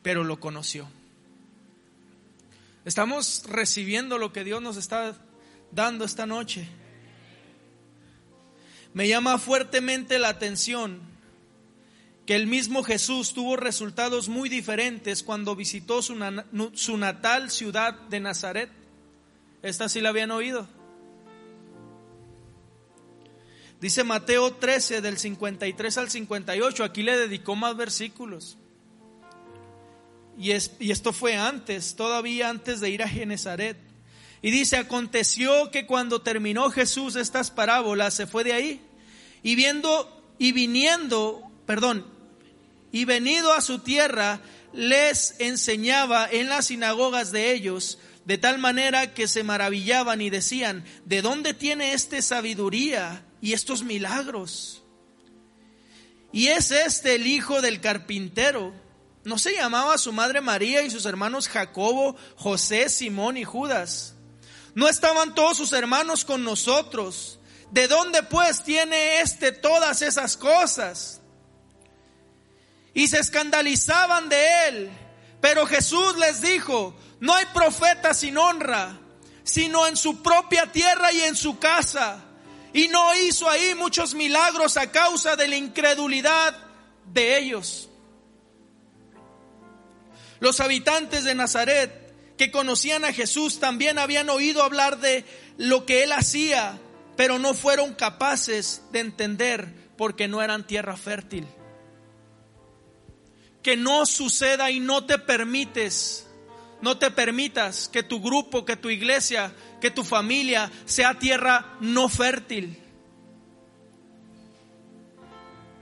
[0.02, 0.88] pero lo conoció.
[2.86, 5.16] Estamos recibiendo lo que Dios nos está
[5.72, 6.68] dando esta noche.
[8.94, 11.00] Me llama fuertemente la atención
[12.26, 16.18] que el mismo Jesús tuvo resultados muy diferentes cuando visitó su,
[16.74, 18.70] su natal ciudad de Nazaret.
[19.62, 20.68] Esta sí la habían oído.
[23.80, 28.58] Dice Mateo 13 del 53 al 58, aquí le dedicó más versículos.
[30.38, 33.78] Y, esto fue antes, todavía antes de ir a Genezaret.
[34.42, 38.82] Y dice, aconteció que cuando terminó Jesús estas parábolas, se fue de ahí.
[39.44, 42.06] Y viendo y viniendo, perdón,
[42.92, 44.42] y venido a su tierra,
[44.74, 50.84] les enseñaba en las sinagogas de ellos, de tal manera que se maravillaban y decían,
[51.06, 54.84] ¿de dónde tiene este sabiduría y estos milagros?
[56.32, 58.74] Y es este el hijo del carpintero
[59.24, 64.16] ¿No se llamaba su madre María y sus hermanos Jacobo, José, Simón y Judas?
[64.74, 67.40] ¿No estaban todos sus hermanos con nosotros?
[67.70, 71.22] ¿De dónde pues tiene éste todas esas cosas?
[72.94, 74.92] Y se escandalizaban de él.
[75.40, 79.00] Pero Jesús les dijo, no hay profeta sin honra,
[79.44, 82.24] sino en su propia tierra y en su casa.
[82.74, 86.58] Y no hizo ahí muchos milagros a causa de la incredulidad
[87.06, 87.91] de ellos.
[90.42, 92.02] Los habitantes de Nazaret
[92.36, 95.24] que conocían a Jesús también habían oído hablar de
[95.58, 96.80] lo que él hacía,
[97.16, 101.48] pero no fueron capaces de entender porque no eran tierra fértil.
[103.62, 106.28] Que no suceda y no te permites,
[106.82, 112.10] no te permitas que tu grupo, que tu iglesia, que tu familia sea tierra no
[112.10, 112.82] fértil.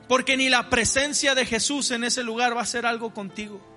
[0.09, 3.68] Porque ni la presencia de Jesús en ese lugar va a hacer algo contigo.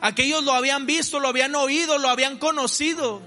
[0.00, 3.20] Aquellos lo habían visto, lo habían oído, lo habían conocido.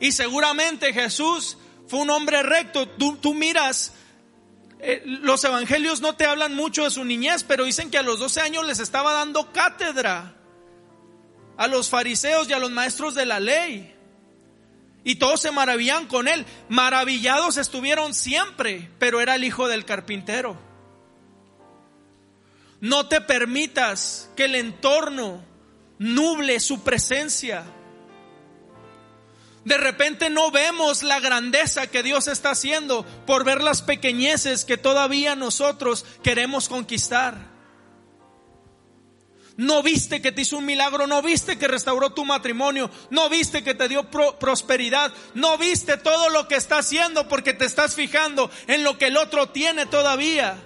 [0.00, 2.88] Y seguramente Jesús fue un hombre recto.
[2.88, 3.92] Tú, miras,
[4.80, 8.18] eh, los evangelios no te hablan mucho de su niñez, pero dicen que a los
[8.18, 10.34] 12 años les estaba dando cátedra
[11.56, 13.94] a los fariseos y a los maestros de la ley.
[15.04, 16.44] Y todos se maravillan con él.
[16.68, 20.67] Maravillados estuvieron siempre, pero era el hijo del carpintero.
[22.80, 25.44] No te permitas que el entorno
[25.98, 27.64] nuble su presencia.
[29.64, 34.76] De repente no vemos la grandeza que Dios está haciendo por ver las pequeñeces que
[34.78, 37.58] todavía nosotros queremos conquistar.
[39.56, 43.64] No viste que te hizo un milagro, no viste que restauró tu matrimonio, no viste
[43.64, 48.52] que te dio prosperidad, no viste todo lo que está haciendo porque te estás fijando
[48.68, 50.62] en lo que el otro tiene todavía.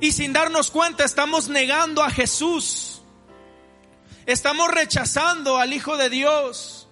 [0.00, 3.02] Y sin darnos cuenta estamos negando a Jesús.
[4.24, 6.88] Estamos rechazando al Hijo de Dios.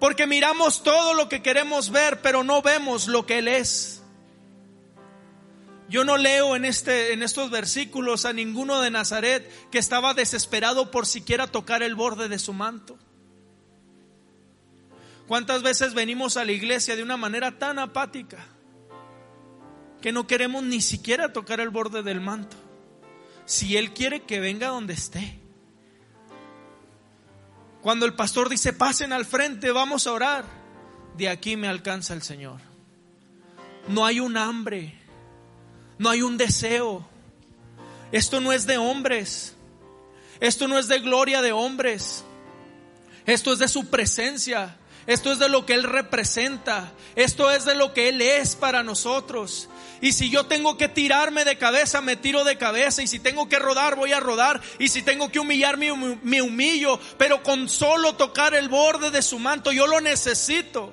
[0.00, 4.02] Porque miramos todo lo que queremos ver, pero no vemos lo que Él es.
[5.88, 10.90] Yo no leo en, este, en estos versículos a ninguno de Nazaret que estaba desesperado
[10.90, 12.98] por siquiera tocar el borde de su manto.
[15.28, 18.53] ¿Cuántas veces venimos a la iglesia de una manera tan apática
[20.04, 22.56] que no queremos ni siquiera tocar el borde del manto?
[23.44, 25.40] Si Él quiere que venga donde esté.
[27.82, 30.44] Cuando el pastor dice, pasen al frente, vamos a orar,
[31.16, 32.60] de aquí me alcanza el Señor.
[33.88, 35.04] No hay un hambre
[35.98, 37.06] no hay un deseo.
[38.12, 39.54] Esto no es de hombres.
[40.40, 42.24] Esto no es de gloria de hombres.
[43.26, 44.76] Esto es de su presencia.
[45.06, 46.92] Esto es de lo que Él representa.
[47.14, 49.68] Esto es de lo que Él es para nosotros.
[50.04, 53.02] Y si yo tengo que tirarme de cabeza, me tiro de cabeza.
[53.02, 54.60] Y si tengo que rodar, voy a rodar.
[54.78, 57.00] Y si tengo que humillarme, me humillo.
[57.16, 60.92] Pero con solo tocar el borde de su manto, yo lo necesito.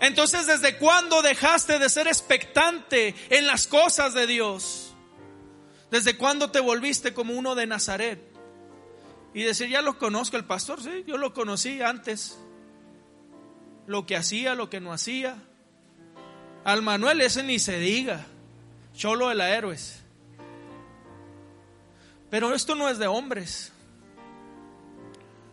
[0.00, 4.94] Entonces, ¿desde cuándo dejaste de ser expectante en las cosas de Dios?
[5.90, 8.22] ¿Desde cuándo te volviste como uno de Nazaret?
[9.34, 12.38] Y decir, ya lo conozco el pastor, sí, yo lo conocí antes.
[13.86, 15.36] Lo que hacía, lo que no hacía.
[16.64, 18.26] Al Manuel ese ni se diga.
[18.94, 20.00] Cholo de la héroes.
[22.30, 23.72] Pero esto no es de hombres.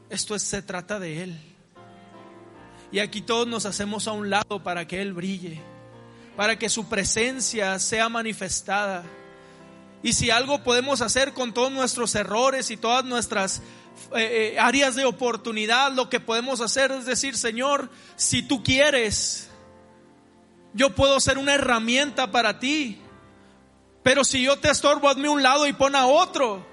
[0.10, 1.40] Esto es, se trata de Él.
[2.92, 5.62] Y aquí todos nos hacemos a un lado para que Él brille,
[6.36, 9.04] para que su presencia sea manifestada.
[10.04, 13.62] Y si algo podemos hacer con todos nuestros errores y todas nuestras
[14.16, 19.47] eh, eh, áreas de oportunidad, lo que podemos hacer es decir, Señor, si tú quieres,
[20.74, 23.02] yo puedo ser una herramienta para ti.
[24.04, 26.66] Pero si yo te estorbo, hazme un lado y pon a otro.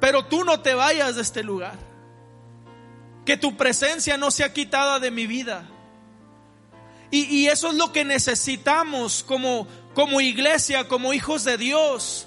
[0.00, 1.86] Pero tú no te vayas de este lugar
[3.26, 5.68] que tu presencia no sea quitada de mi vida.
[7.10, 12.26] Y, eso es lo que necesitamos como, como iglesia, como hijos de Dios.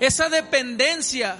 [0.00, 1.36] Esa dependencia.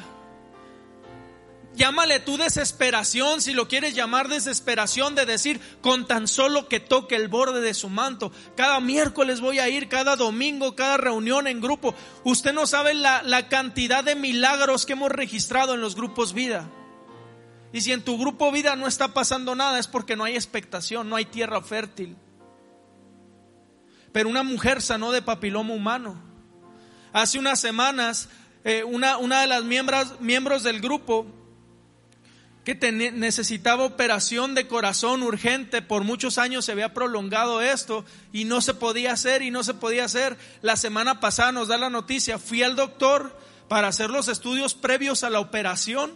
[1.75, 7.17] Llámale tu desesperación, si lo quieres llamar desesperación, de decir, con tan solo que toque
[7.17, 8.31] el borde de su manto.
[8.57, 11.95] Cada miércoles voy a ir, cada domingo, cada reunión en grupo.
[12.25, 16.69] Usted no sabe la, la cantidad de milagros que hemos registrado en los grupos vida.
[17.73, 21.09] Y si en tu grupo vida no está pasando nada es porque no hay expectación,
[21.09, 22.17] no hay tierra fértil.
[24.13, 26.23] Pero una mujer sanó de papiloma humano.
[27.15, 28.29] Hace unas semanas,
[28.63, 31.27] eh, una, una, de las miembros, miembros del grupo
[32.65, 38.61] que necesitaba operación de corazón urgente, por muchos años se había prolongado esto y no
[38.61, 40.37] se podía hacer y no se podía hacer.
[40.61, 43.37] La semana pasada nos da la noticia, fui al doctor
[43.69, 46.13] para hacer los estudios previos a la operación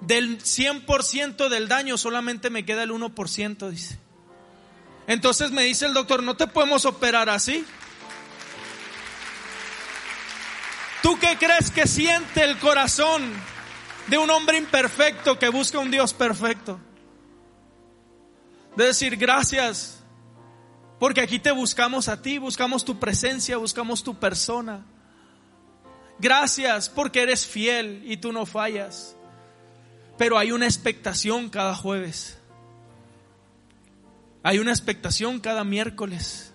[0.00, 3.98] del 100% del daño solamente me queda el 1%, dice.
[5.06, 7.64] Entonces me dice el doctor, no te podemos operar así.
[11.02, 13.22] ¿Tú qué crees que siente el corazón
[14.10, 16.80] de un hombre imperfecto que busca un Dios perfecto?
[18.76, 20.02] De decir gracias,
[20.98, 24.84] porque aquí te buscamos a ti, buscamos tu presencia, buscamos tu persona.
[26.18, 29.16] Gracias porque eres fiel y tú no fallas.
[30.18, 32.36] Pero hay una expectación cada jueves.
[34.42, 36.52] Hay una expectación cada miércoles.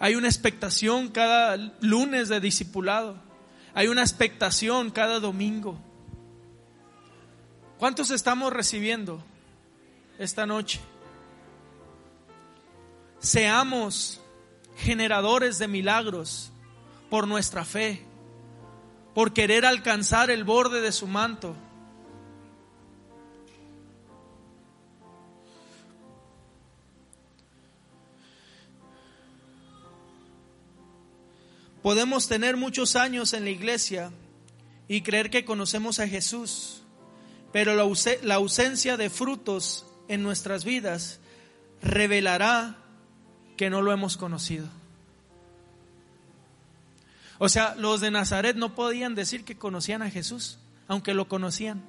[0.00, 3.22] Hay una expectación cada lunes de discipulado.
[3.72, 5.78] Hay una expectación cada domingo.
[7.82, 9.20] ¿Cuántos estamos recibiendo
[10.16, 10.78] esta noche?
[13.18, 14.20] Seamos
[14.76, 16.52] generadores de milagros
[17.10, 18.04] por nuestra fe,
[19.16, 21.56] por querer alcanzar el borde de su manto.
[31.82, 34.12] Podemos tener muchos años en la iglesia
[34.86, 36.81] y creer que conocemos a Jesús,
[37.52, 41.20] pero la, ausencia de frutos en nuestras vidas
[41.82, 42.78] revelará
[43.56, 44.66] que no lo hemos conocido.
[47.38, 51.82] O sea, los de Nazaret no podían decir que conocían a Jesús, aunque lo conocían.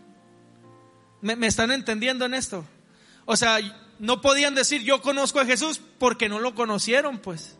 [1.21, 2.65] ¿Me, ¿Me, están entendiendo en esto?
[3.25, 3.59] O sea,
[3.99, 7.55] no podían decir yo conozco a Jesús porque no lo conocieron, pues.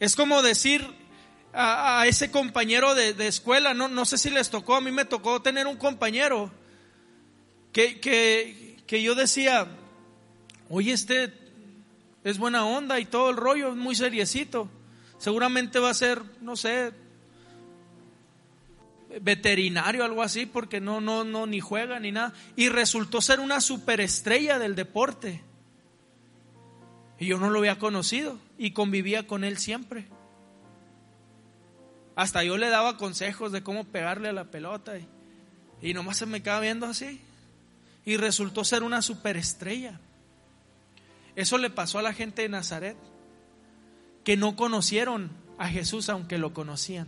[0.00, 1.01] Es como decir
[1.52, 5.42] a, ese compañero de, escuela, no, no sé si les tocó, a mí me tocó
[5.42, 6.50] tener un compañero
[7.72, 8.00] que,
[8.86, 9.66] que, yo decía,
[10.68, 11.32] oye, este
[12.24, 14.68] es buena onda y todo el rollo, es muy seriecito.
[15.18, 16.92] Seguramente va a ser, no sé,
[19.20, 22.34] veterinario, algo así, porque no, no, no, ni juega ni nada.
[22.56, 25.42] Y resultó ser una superestrella del deporte.
[27.18, 30.08] Y yo no lo había conocido y convivía con él siempre.
[32.14, 35.08] Hasta yo le daba consejos de cómo pegarle a la pelota y,
[35.80, 37.20] y nomás se me quedaba viendo así.
[38.04, 40.00] Y resultó ser una superestrella.
[41.36, 42.96] Eso le pasó a la gente de Nazaret,
[44.24, 47.06] que no conocieron a Jesús aunque lo conocían.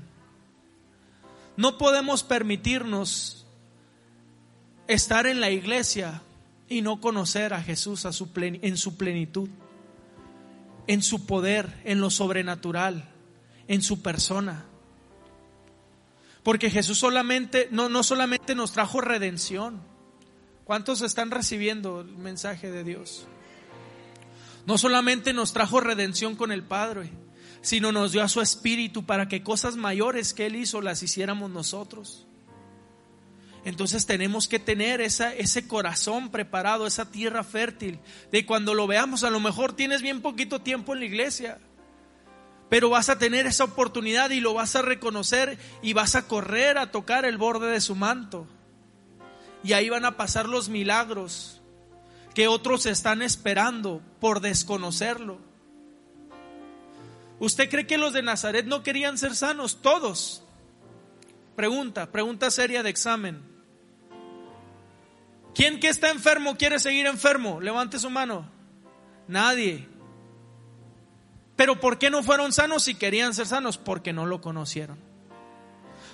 [1.56, 3.46] No podemos permitirnos
[4.86, 6.22] estar en la iglesia
[6.68, 9.48] y no conocer a Jesús en su plenitud
[10.86, 13.08] en su poder, en lo sobrenatural,
[13.68, 14.64] en su persona.
[16.44, 19.82] Porque Jesús solamente, no, no solamente nos trajo redención.
[20.64, 23.26] ¿Cuántos están recibiendo el mensaje de Dios?
[24.66, 27.10] No solamente nos trajo redención con el Padre,
[27.60, 31.50] sino nos dio a su Espíritu para que cosas mayores que Él hizo las hiciéramos
[31.50, 32.26] nosotros.
[33.64, 37.98] Entonces tenemos que tener ese corazón preparado, esa tierra fértil,
[38.30, 41.58] de cuando lo veamos, a lo mejor tienes bien poquito tiempo en la iglesia,
[42.68, 46.78] pero vas a tener esa oportunidad y lo vas a reconocer y vas a correr
[46.78, 48.46] a tocar el borde de su manto.
[49.62, 51.60] Y ahí van a pasar los milagros
[52.34, 55.38] que otros están esperando por desconocerlo.
[57.38, 59.80] ¿Usted cree que los de Nazaret no querían ser sanos?
[59.82, 60.42] Todos.
[61.56, 63.42] Pregunta, pregunta seria de examen.
[65.54, 67.60] ¿Quién que está enfermo quiere seguir enfermo?
[67.60, 68.50] Levante su mano.
[69.28, 69.88] Nadie.
[71.56, 73.78] Pero ¿por qué no fueron sanos si querían ser sanos?
[73.78, 74.98] Porque no lo conocieron.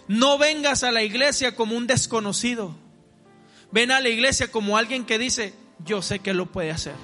[0.08, 2.74] No vengas a la iglesia como un desconocido.
[3.70, 6.94] Ven a la iglesia como alguien que dice, yo sé que lo puede hacer.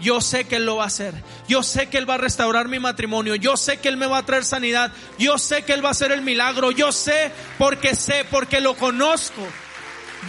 [0.00, 1.14] Yo sé que Él lo va a hacer.
[1.48, 3.36] Yo sé que Él va a restaurar mi matrimonio.
[3.36, 4.92] Yo sé que Él me va a traer sanidad.
[5.18, 6.70] Yo sé que Él va a hacer el milagro.
[6.72, 9.42] Yo sé porque sé, porque lo conozco.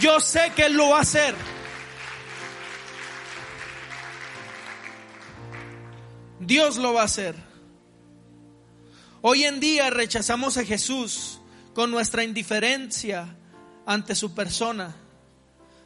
[0.00, 1.34] Yo sé que Él lo va a hacer.
[6.40, 7.34] Dios lo va a hacer.
[9.22, 11.40] Hoy en día rechazamos a Jesús
[11.74, 13.36] con nuestra indiferencia
[13.86, 14.94] ante su persona.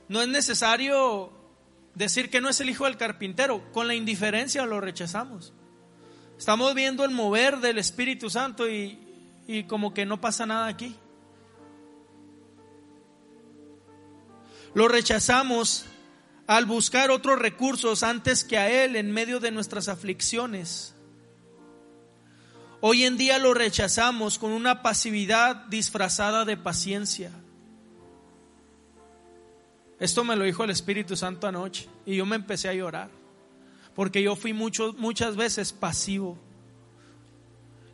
[0.09, 1.33] No es necesario
[1.95, 5.53] decir que no es el hijo del carpintero, con la indiferencia lo rechazamos.
[6.37, 8.99] Estamos viendo el mover del Espíritu Santo y,
[9.47, 10.97] y como que no pasa nada aquí.
[14.75, 15.85] Lo rechazamos
[16.51, 20.97] al buscar otros recursos antes que a Él en medio de nuestras aflicciones.
[22.81, 27.31] Hoy en día lo rechazamos con una pasividad disfrazada de paciencia.
[30.01, 33.11] Esto me lo dijo el Espíritu Santo anoche y yo me empecé a llorar
[33.95, 36.37] porque yo fui mucho, muchas veces pasivo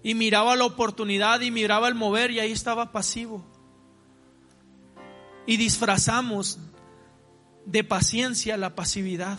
[0.03, 3.45] y miraba la oportunidad y miraba el mover y ahí estaba pasivo
[5.45, 6.59] y disfrazamos
[7.67, 9.39] de paciencia la pasividad.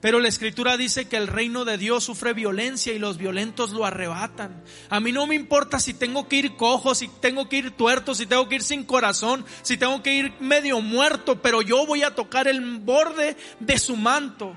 [0.00, 3.84] Pero la escritura dice que el reino de Dios sufre violencia y los violentos lo
[3.84, 4.62] arrebatan.
[4.90, 8.14] A mí no me importa si tengo que ir cojo, si tengo que ir tuerto,
[8.14, 12.04] si tengo que ir sin corazón, si tengo que ir medio muerto, pero yo voy
[12.04, 14.54] a tocar el borde de su manto.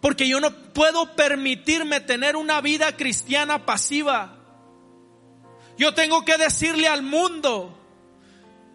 [0.00, 4.36] Porque yo no puedo permitirme tener una vida cristiana pasiva.
[5.78, 7.78] Yo tengo que decirle al mundo,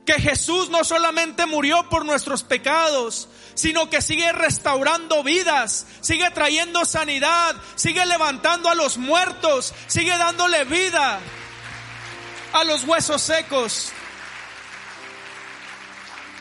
[0.06, 6.86] que Jesús no solamente murió por nuestros pecados, sino que sigue restaurando vidas, sigue trayendo
[6.86, 11.20] sanidad, sigue levantando a los muertos, sigue dándole vida
[12.54, 13.92] a los huesos secos.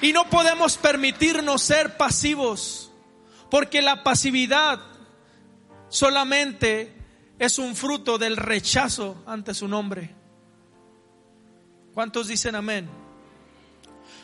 [0.01, 2.91] Y no podemos permitirnos ser pasivos,
[3.51, 4.81] porque la pasividad
[5.91, 6.97] solamente
[7.39, 10.15] es un fruto del rechazo ante su nombre.
[11.93, 13.00] ¿Cuántos dicen amén?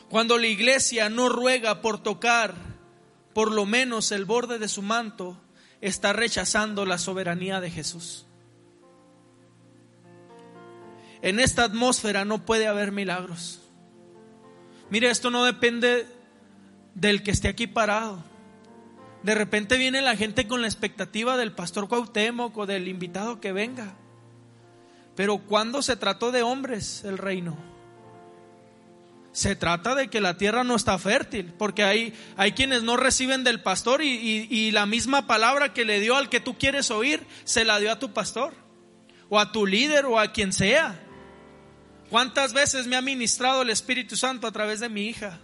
[0.09, 2.55] Cuando la iglesia no ruega por tocar
[3.35, 5.39] por lo menos el borde de su manto,
[5.81, 8.25] está rechazando la soberanía de Jesús.
[11.23, 13.61] En esta atmósfera no puede haber milagros.
[14.91, 16.07] Mire, esto no depende
[16.95, 18.23] del que esté aquí parado.
[19.23, 23.53] De repente viene la gente con la expectativa del pastor Cuauhtémoc o del invitado que
[23.53, 23.97] venga.
[25.17, 27.76] Pero cuando se trató de hombres el reino?
[29.37, 33.45] Se trata de que la tierra no está fértil, porque hay, hay quienes no reciben
[33.45, 37.27] del pastor y, y la misma palabra que le dio al que tú quieres oír,
[37.45, 38.55] se la dio a tu pastor,
[39.29, 40.99] o a tu líder, o a quien sea.
[42.09, 45.41] ¿Cuántas veces me ha ministrado el Espíritu Santo a través de mi hija?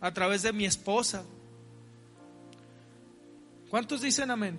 [0.00, 1.24] a través de mi esposa.
[3.68, 4.58] ¿Cuántos dicen amén?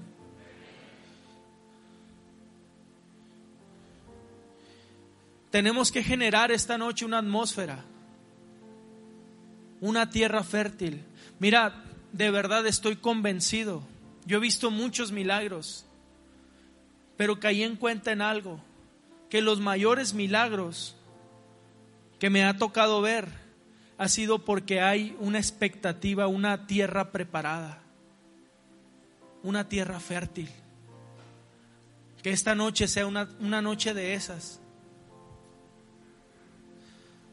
[5.51, 7.83] Tenemos que generar esta noche una atmósfera,
[9.81, 11.03] una tierra fértil.
[11.39, 13.81] Mira, de verdad estoy convencido.
[14.25, 15.85] Yo he visto muchos milagros,
[17.17, 18.59] pero caí en cuenta en algo,
[19.29, 20.95] que los mayores milagros
[22.19, 23.27] que me ha tocado ver
[23.97, 27.81] ha sido porque hay una expectativa, una tierra preparada,
[29.41, 30.49] una tierra fértil.
[32.21, 34.58] Que esta noche sea una, una noche de esas.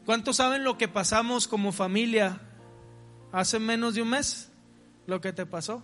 [0.07, 2.39] ¿Cuántos saben lo que pasamos como familia
[3.33, 4.49] hace menos de un mes?
[5.05, 5.83] Lo que te pasó.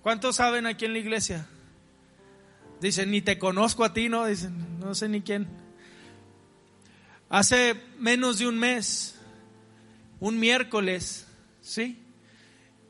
[0.00, 1.46] ¿Cuántos saben aquí en la iglesia?
[2.80, 4.24] Dicen, ni te conozco a ti, ¿no?
[4.24, 5.46] Dicen, no sé ni quién.
[7.28, 9.20] Hace menos de un mes,
[10.20, 11.28] un miércoles,
[11.60, 12.02] ¿sí?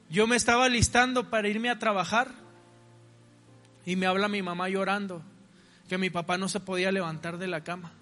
[0.09, 2.31] Yo me estaba listando para irme a trabajar
[3.85, 5.21] y me habla mi mamá llorando
[5.89, 7.98] que mi papá no se podía levantar de la cama.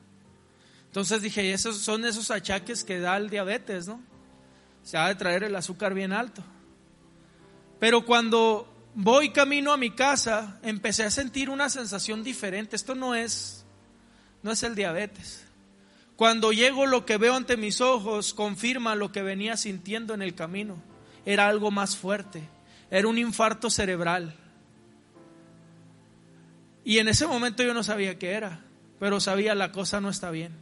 [0.87, 4.01] Entonces dije, esos son esos achaques que da el diabetes, ¿no?
[4.83, 6.43] Se ha de traer el azúcar bien alto.
[7.79, 12.77] Pero cuando voy camino a mi casa, empecé a sentir una sensación diferente.
[12.77, 13.65] Esto no es
[14.43, 15.45] no es el diabetes.
[16.15, 20.35] Cuando llego lo que veo ante mis ojos confirma lo que venía sintiendo en el
[20.35, 20.83] camino.
[21.27, 22.49] Era algo más fuerte.
[22.91, 24.35] Era un infarto cerebral.
[26.85, 28.61] Y en ese momento yo no sabía qué era,
[29.01, 30.53] pero sabía la cosa no está bien.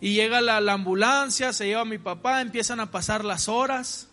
[0.00, 4.08] Y llega la, ambulancia, se lleva a mi papá, empiezan a pasar las horas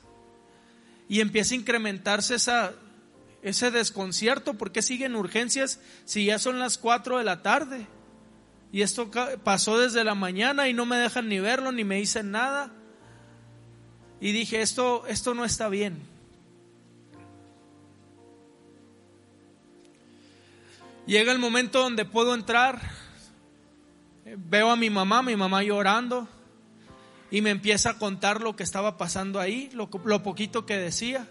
[1.10, 2.36] y empieza a incrementarse
[3.42, 4.54] ese desconcierto.
[4.54, 7.88] ¿Por qué siguen urgencias si ya son las 4 de la tarde?
[8.72, 9.12] Y esto
[9.44, 12.72] pasó desde la mañana y no me dejan ni verlo, ni me dicen nada.
[14.22, 16.12] Y dije, esto, esto no está bien.
[21.06, 22.80] Llega el momento donde puedo entrar.
[24.26, 26.28] Veo a mi mamá, mi mamá llorando.
[27.30, 31.28] Y me empieza a contar lo que estaba pasando ahí, lo, poquito que decía.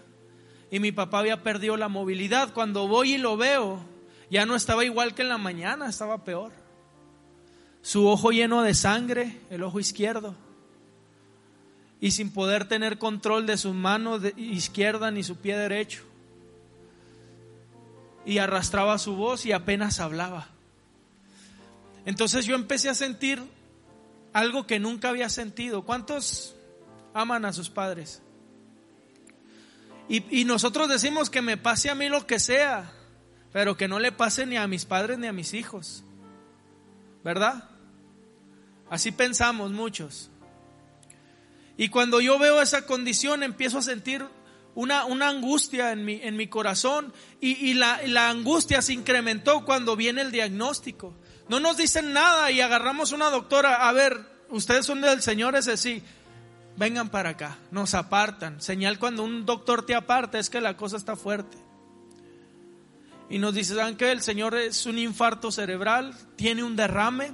[0.71, 2.53] Y mi papá había perdido la movilidad.
[2.53, 3.79] Cuando voy y lo veo,
[4.29, 6.51] ya no estaba igual que en la mañana, estaba peor
[7.81, 10.35] su ojo lleno de sangre, el ojo izquierdo,
[11.99, 16.03] y sin poder tener control de su mano izquierda ni su pie derecho.
[18.25, 20.47] Y arrastraba su voz y apenas hablaba.
[22.05, 23.41] Entonces yo empecé a sentir
[24.33, 25.83] algo que nunca había sentido.
[25.83, 26.55] ¿Cuántos
[27.13, 28.21] aman a sus padres?
[30.09, 32.91] Y, y, nosotros decimos que me pase a mí lo que sea,
[33.53, 36.03] pero que no le pase ni a mis padres ni a mis hijos.
[37.23, 37.69] ¿Verdad?
[38.89, 40.29] Así pensamos muchos.
[41.77, 44.25] Y cuando yo veo esa condición empiezo a sentir
[44.75, 49.95] una, una angustia en mi, en mi corazón y, la, la, angustia se incrementó cuando
[49.95, 51.15] viene el diagnóstico.
[51.51, 54.17] No nos dicen nada y agarramos una doctora, a ver,
[54.49, 56.01] ustedes son del Señor ese sí,
[56.77, 58.61] vengan para acá, nos apartan.
[58.61, 61.57] Señal cuando un doctor te aparta es que la cosa está fuerte.
[63.29, 67.33] Y nos dice, ¿saben que El Señor es un infarto cerebral, tiene un derrame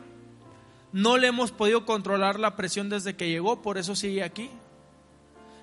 [0.94, 4.50] no le hemos podido controlar la presión desde que llegó, por eso sigue aquí.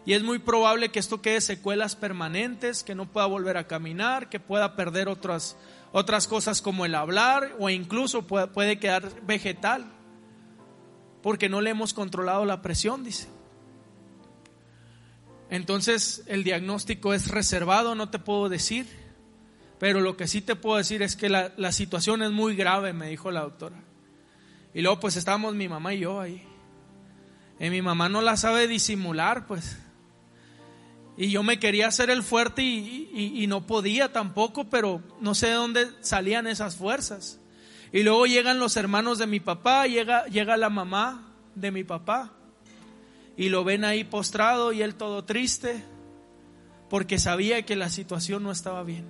[0.06, 4.28] Y es muy probable que esto quede secuelas permanentes, que no pueda volver a caminar,
[4.28, 5.56] que pueda perder otras,
[5.96, 9.86] otras cosas como el hablar o incluso puede, quedar vegetal,
[11.22, 13.28] porque no le hemos controlado la presión, dice.
[15.50, 18.88] Entonces el diagnóstico es reservado, no te puedo decir,
[19.78, 22.92] pero lo que sí te puedo decir es que la, la situación es muy grave,
[22.92, 23.80] me dijo la doctora.
[24.74, 26.44] Y luego pues estábamos mi mamá y yo ahí.
[27.60, 29.78] Y mi mamá no la sabe disimular, pues.
[31.16, 35.52] Y yo me quería hacer el fuerte y, no podía tampoco, pero no sé de
[35.52, 37.38] dónde salían esas fuerzas.
[37.92, 42.32] Y luego llegan los hermanos de mi papá, llega, llega la mamá de mi papá
[43.36, 45.84] y lo ven ahí postrado y él todo triste
[46.90, 49.04] porque sabía que la situación no estaba bien.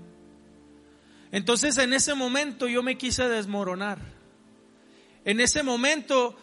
[1.33, 3.99] Entonces en ese momento yo me quise desmoronar.
[5.25, 6.37] En ese momento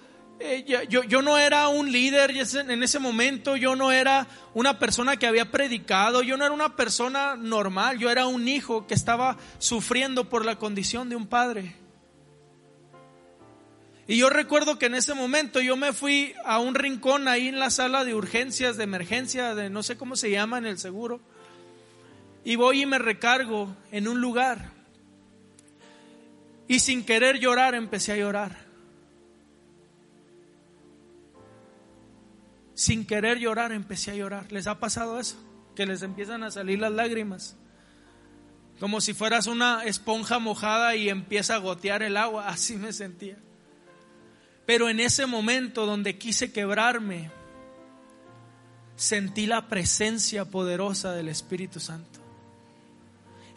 [0.44, 5.18] eh, yo, yo, no era un líder, en ese momento yo no era una persona
[5.18, 9.38] que había predicado, yo no era una persona normal, yo era un hijo que estaba
[9.60, 11.76] sufriendo por la condición de un padre.
[14.08, 17.60] Y yo recuerdo que en ese momento yo me fui a un rincón ahí en
[17.60, 21.22] la sala de urgencias, de emergencia, de no sé cómo se llama en el seguro.
[22.44, 24.72] Y voy y me recargo en un lugar.
[26.68, 28.70] Y sin querer llorar empecé a llorar.
[32.82, 34.51] Sin querer llorar, empecé a llorar.
[34.51, 35.36] ¿Les ha pasado eso?
[35.75, 37.55] Que les empiezan a salir las lágrimas.
[38.79, 42.47] Como si fueras una esponja mojada y empieza a gotear el agua.
[42.47, 43.38] Así me sentía.
[44.65, 47.29] Pero en ese momento donde quise quebrarme,
[48.95, 52.19] sentí la presencia poderosa del Espíritu Santo.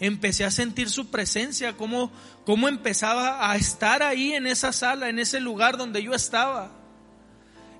[0.00, 2.12] Empecé a sentir su presencia, cómo,
[2.44, 6.83] cómo empezaba a estar ahí en esa sala, en ese lugar donde yo estaba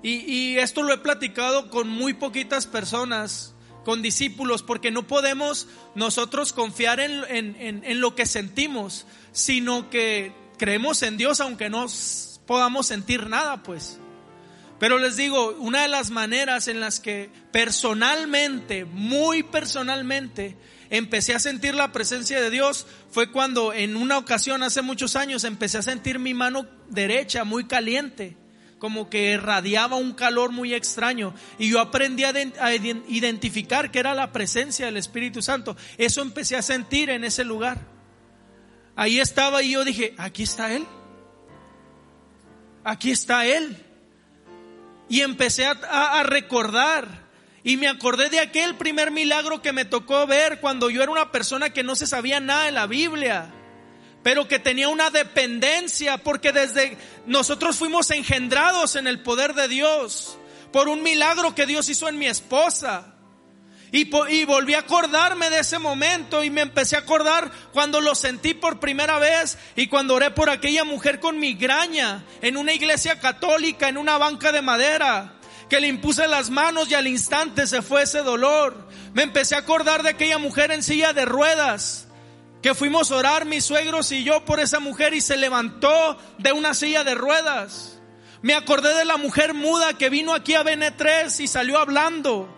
[0.07, 6.53] y, esto lo he platicado con muy poquitas personas, con discípulos, porque no podemos nosotros
[6.53, 11.87] confiar en, lo que sentimos, sino que creemos en Dios aunque no
[12.45, 13.97] podamos sentir nada, pues.
[14.79, 20.55] Pero les digo, una de las maneras en las que personalmente, muy personalmente,
[20.91, 25.45] empecé a sentir la presencia de Dios fue cuando en una ocasión hace muchos años
[25.45, 28.37] empecé a sentir mi mano derecha muy caliente
[28.85, 31.33] como que irradiaba un calor muy extraño.
[31.57, 32.31] Y yo aprendí a,
[33.07, 35.75] identificar que era la presencia del Espíritu Santo.
[35.97, 37.79] Eso empecé a sentir en ese lugar.
[38.95, 40.85] Ahí estaba y yo dije, aquí está Él.
[42.83, 43.75] Aquí está Él.
[45.09, 47.25] Y empecé a recordar.
[47.63, 51.31] Y me acordé de aquel primer milagro que me tocó ver cuando yo era una
[51.31, 53.51] persona que no se sabía nada de la Biblia
[54.25, 56.97] pero que tenía una dependencia, porque desde
[57.27, 60.39] nosotros fuimos engendrados en el poder de Dios
[60.71, 63.13] por un milagro que Dios hizo en mi esposa.
[63.91, 68.15] Y, y, volví a acordarme de ese momento y me empecé a acordar cuando lo
[68.15, 73.19] sentí por primera vez y cuando oré por aquella mujer con migraña en una iglesia
[73.19, 75.35] católica, en una banca de madera,
[75.69, 78.89] que le impuse las manos y al instante se fue ese dolor.
[79.13, 82.04] Me empecé a acordar de aquella mujer en silla de ruedas
[82.65, 86.51] que fuimos a orar mis suegros y yo por esa mujer y se levantó de
[86.51, 87.99] una silla de ruedas.
[88.41, 92.49] Me acordé de la mujer muda que vino aquí a BN3 y salió hablando.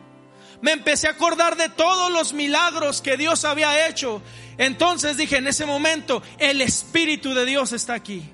[0.62, 4.22] Me empecé a acordar de todos los milagros que Dios había hecho.
[4.58, 8.32] Entonces dije en ese momento, el Espíritu de Dios está aquí.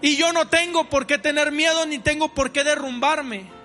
[0.00, 3.59] Y yo no tengo por qué tener miedo ni tengo por qué derrumbarme.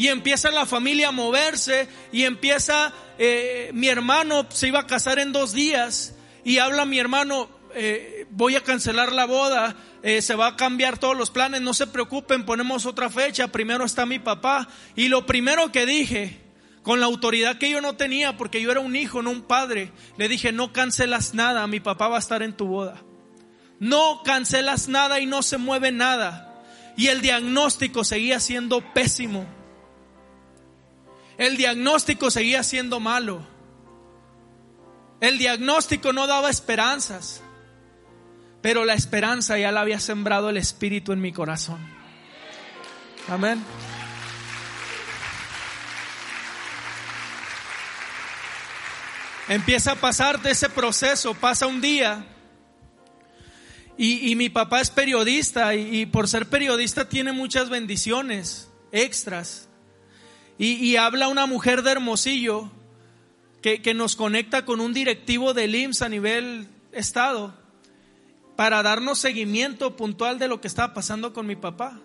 [0.00, 5.18] Y empieza la familia a moverse y empieza, eh, mi hermano se iba a casar
[5.18, 10.34] en dos días y habla mi hermano, eh, voy a cancelar la boda, eh, se
[10.36, 14.18] va a cambiar todos los planes, no se preocupen, ponemos otra fecha, primero está mi
[14.18, 14.68] papá.
[14.96, 16.40] Y lo primero que dije,
[16.82, 19.92] con la autoridad que yo no tenía, porque yo era un hijo, no un padre,
[20.16, 23.02] le dije, no cancelas nada, mi papá va a estar en tu boda.
[23.78, 26.64] No cancelas nada y no se mueve nada.
[26.96, 29.59] Y el diagnóstico seguía siendo pésimo.
[31.40, 33.40] El diagnóstico seguía siendo malo.
[35.22, 37.40] El diagnóstico no daba esperanzas.
[38.60, 41.78] Pero la esperanza ya la había sembrado el Espíritu en mi corazón.
[43.26, 43.64] Amén.
[49.48, 52.26] Empieza a pasar de ese proceso, pasa un día
[53.96, 59.69] y, mi papá es periodista y por ser periodista tiene muchas bendiciones extras.
[60.62, 62.70] Y, habla una mujer de Hermosillo
[63.62, 67.54] que, que, nos conecta con un directivo del IMSS a nivel estado
[68.56, 71.98] para darnos seguimiento puntual de lo que estaba pasando con mi papá.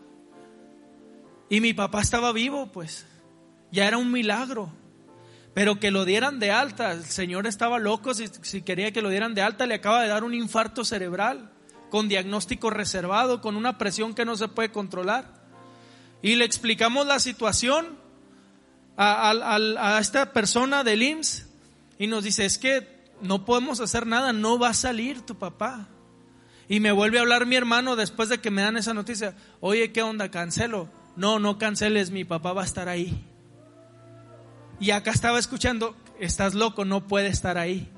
[1.49, 3.05] Y mi papá estaba vivo, pues.
[3.73, 4.71] Ya era un milagro.
[5.53, 9.09] Pero que lo dieran de alta, el Señor estaba loco si, si quería que lo
[9.09, 11.51] dieran de alta, le acaba de dar un infarto cerebral
[11.89, 15.43] con diagnóstico reservado, con una presión que no se puede controlar.
[16.21, 18.04] Y le explicamos la situación
[18.97, 21.45] a, esta persona del IMSS
[21.97, 22.87] y nos dice, es que
[23.21, 25.87] no podemos hacer nada, no va a salir tu papá.
[26.67, 29.91] Y me vuelve a hablar mi hermano después de que me dan esa noticia, oye,
[29.91, 30.31] ¿qué onda?
[30.31, 30.89] Cancelo.
[31.15, 33.25] No, no canceles, mi papá va a estar ahí.
[34.79, 37.89] Y acá estaba escuchando, estás loco, no puede estar ahí.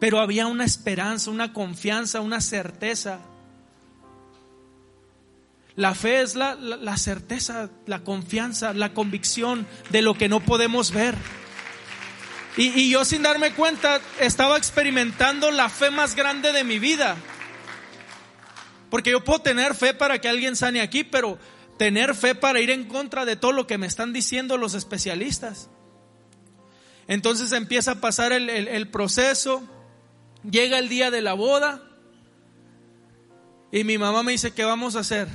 [0.00, 3.20] Pero había una esperanza, una confianza, una certeza.
[5.78, 10.90] La fe es la, la, certeza, la confianza, la convicción de lo que no podemos
[10.90, 11.14] ver.
[12.56, 17.14] Y, y yo sin darme cuenta estaba experimentando la fe más grande de mi vida.
[18.90, 21.38] Porque yo puedo tener fe para que alguien sane aquí, pero
[21.76, 25.70] tener fe para ir en contra de todo lo que me están diciendo los especialistas.
[27.06, 29.62] Entonces empieza a pasar el, proceso,
[30.42, 31.84] llega el día de la boda
[33.70, 35.28] y mi mamá me dice, ¿qué vamos a hacer?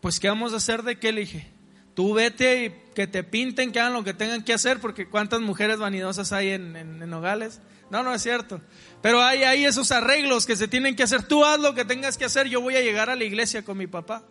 [0.00, 1.12] Pues ¿qué vamos a hacer de qué?
[1.12, 1.50] Le dije,
[1.94, 5.40] tú vete y que te pinten, que hagan lo que tengan que hacer, porque cuántas
[5.40, 7.60] mujeres vanidosas hay en, en, Nogales.
[7.90, 8.60] No, no es cierto.
[9.02, 11.22] Pero hay, hay esos arreglos que se tienen que hacer.
[11.22, 13.78] Tú haz lo que tengas que hacer, yo voy a llegar a la iglesia con
[13.78, 14.24] mi papá.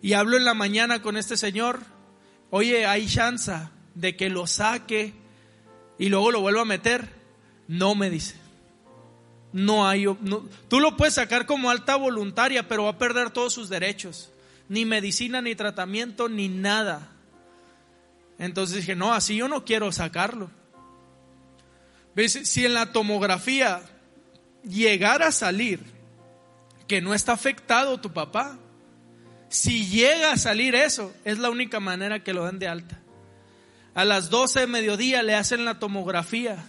[0.00, 1.80] Y hablo en la mañana con este señor,
[2.50, 3.52] oye, hay chance
[3.94, 5.12] de que lo saque
[5.98, 7.08] y luego lo vuelva a meter.
[7.66, 8.36] No me dice.
[9.52, 10.04] No hay,
[10.68, 14.30] tú lo puedes sacar como alta voluntaria, pero va a perder todos sus derechos.
[14.68, 17.12] Ni medicina, ni tratamiento, ni nada.
[18.38, 20.50] Entonces dije, no, así yo no quiero sacarlo.
[22.26, 23.80] Si en la tomografía
[24.64, 25.80] llegara a salir
[26.86, 28.58] que no está afectado tu papá,
[29.48, 33.00] si llega a salir eso, es la única manera que lo dan de alta.
[33.94, 36.64] A las 12 de mediodía le hacen la tomografía.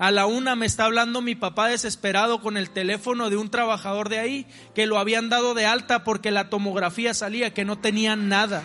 [0.00, 4.08] A la una me está hablando mi papá desesperado con el teléfono de un trabajador
[4.08, 8.16] de ahí que lo habían dado de alta porque la tomografía salía que no tenía
[8.16, 8.62] nada.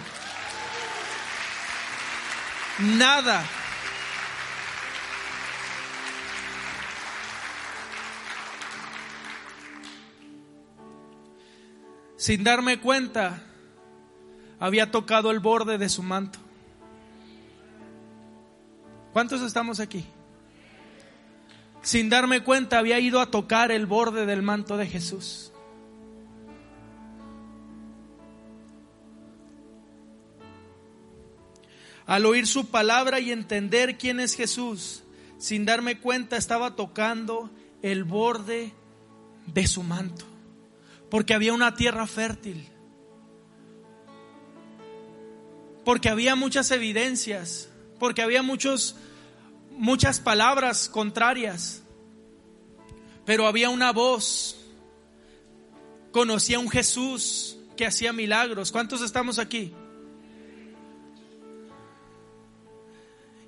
[2.79, 3.45] Nada.
[12.17, 13.43] sin darme cuenta,
[14.59, 16.39] había tocado el borde de su manto.
[19.13, 20.07] ¿Cuántos estamos aquí?
[21.85, 25.53] Sin darme cuenta, había ido a tocar el borde del manto de Jesús.
[32.05, 35.03] Al oír su palabra y entender quién es Jesús,
[35.37, 37.49] sin darme cuenta, estaba tocando
[37.81, 38.73] el borde
[39.47, 40.25] de su manto
[41.09, 42.67] porque había una tierra fértil,
[45.83, 47.69] porque había muchas evidencias,
[47.99, 48.95] porque había muchos,
[49.77, 51.83] muchas palabras contrarias,
[53.25, 54.57] pero había una voz,
[56.11, 58.71] conocía un Jesús que hacía milagros.
[58.71, 59.73] ¿Cuántos estamos aquí?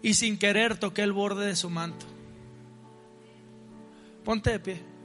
[0.02, 2.06] Y sin querer toqué el borde de su manto.
[4.24, 4.98] Ponte de pie.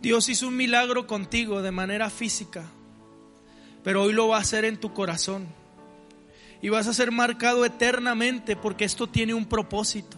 [0.00, 2.64] Dios hizo un milagro contigo de manera física,
[3.82, 5.46] pero hoy lo va a hacer en tu corazón.
[6.62, 10.16] Y vas a ser marcado eternamente porque esto tiene un propósito.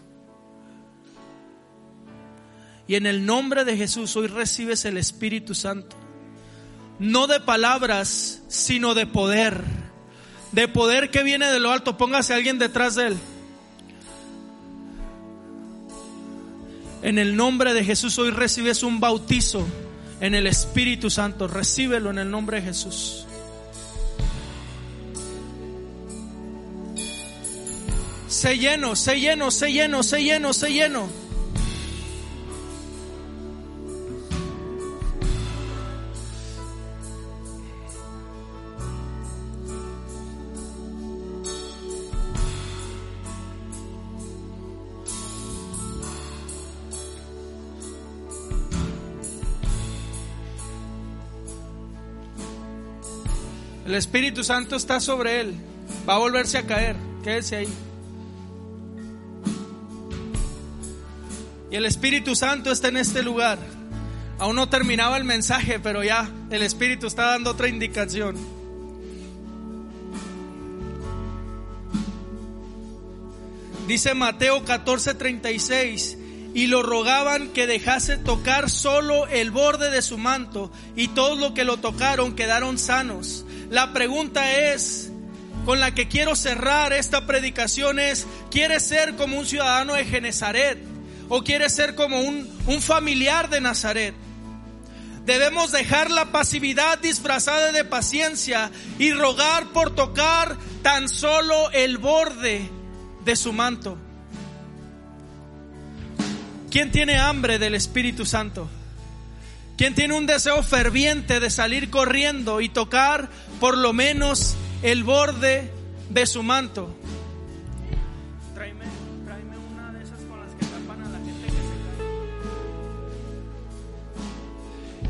[2.88, 5.96] Y en el nombre de Jesús hoy recibes el Espíritu Santo.
[6.98, 9.62] No de palabras, sino de poder.
[10.50, 11.96] De poder que viene de lo alto.
[11.96, 13.16] Póngase alguien detrás de él.
[17.02, 19.66] En el nombre de Jesús hoy recibes un bautizo
[20.20, 21.48] en el Espíritu Santo.
[21.48, 23.26] Recíbelo en el nombre de Jesús.
[28.32, 31.06] Sé lleno, sé lleno, sé lleno, sé lleno, sé lleno.
[53.84, 55.54] El Espíritu Santo está sobre él.
[56.08, 56.96] Va a volverse a caer.
[57.22, 57.91] Quédese ahí.
[61.72, 63.58] Y el Espíritu Santo está en este lugar.
[64.38, 68.36] Aún no terminaba el mensaje, pero ya el Espíritu está dando otra indicación.
[73.88, 76.18] Dice Mateo 14:36,
[76.52, 81.52] y lo rogaban que dejase tocar solo el borde de su manto, y todos los
[81.52, 83.46] que lo tocaron quedaron sanos.
[83.70, 85.10] La pregunta es,
[85.64, 90.91] con la que quiero cerrar esta predicación es, ¿quieres ser como un ciudadano de Genezaret?
[91.34, 94.14] ¿O quieres ser como un, un familiar de Nazaret?
[95.24, 102.68] Debemos dejar la pasividad disfrazada de paciencia y rogar por tocar tan solo el borde
[103.24, 103.96] de su manto.
[106.70, 108.68] ¿Quién tiene hambre del Espíritu Santo?
[109.78, 115.72] ¿Quién tiene un deseo ferviente de salir corriendo y tocar por lo menos el borde
[116.10, 116.94] de su manto?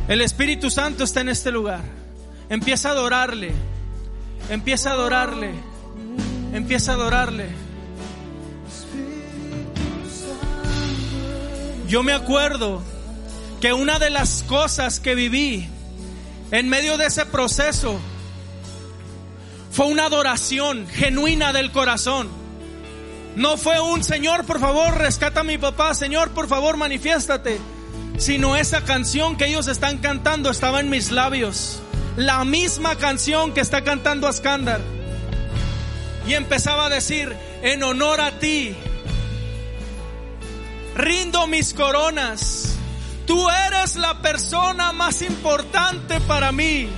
[0.09, 1.83] El Espíritu Santo está en este lugar.
[2.49, 3.53] Empieza a adorarle.
[4.51, 5.53] Empieza a adorarle.
[6.53, 7.51] Empieza a adorarle.
[11.87, 12.83] Yo me acuerdo
[13.61, 15.69] que una de las cosas que viví
[16.51, 18.01] en medio de ese proceso
[19.71, 22.29] fue una adoración genuina del corazón.
[23.37, 27.59] No fue un Señor, por favor, rescata a mi papá, Señor, por favor, manifiéstate.
[28.19, 31.81] Sino esa canción que ellos están cantando estaba en mis labios.
[32.17, 34.81] La misma canción que está cantando Ascándar.
[36.27, 38.77] Y empezaba a decir, en honor a ti,
[40.95, 42.77] rindo mis coronas.
[43.27, 46.89] Tú eres la persona más importante para mí.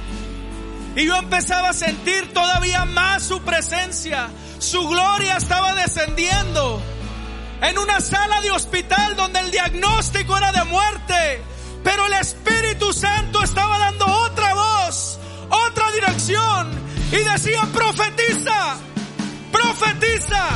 [0.96, 4.28] Y yo empezaba a sentir todavía más su presencia.
[4.58, 6.80] Su gloria estaba descendiendo.
[7.64, 11.42] En una sala de hospital donde el diagnóstico era de muerte.
[11.82, 16.70] Pero el Espíritu Santo estaba dando otra voz, otra dirección.
[17.10, 18.76] Y decía, profetiza,
[19.50, 20.48] profetiza.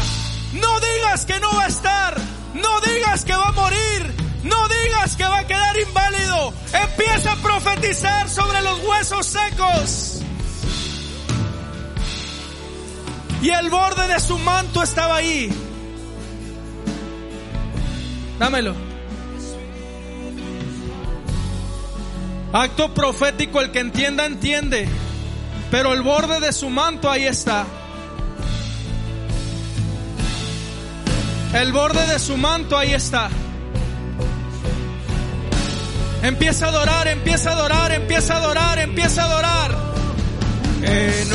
[0.52, 2.14] No digas que no va a estar.
[2.52, 4.14] No digas que va a morir.
[4.42, 6.52] No digas que va a quedar inválido.
[6.74, 10.20] Empieza a profetizar sobre los huesos secos.
[13.40, 15.67] Y el borde de su manto estaba ahí.
[18.38, 18.74] Dámelo.
[22.52, 24.88] Acto profético, el que entienda, entiende.
[25.70, 27.66] Pero el borde de su manto ahí está.
[31.52, 33.28] El borde de su manto ahí está.
[36.22, 39.76] Empieza a adorar, empieza a adorar, empieza a adorar, empieza a adorar.
[40.82, 41.28] En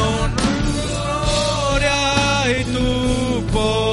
[1.53, 3.92] gloria y tu poder.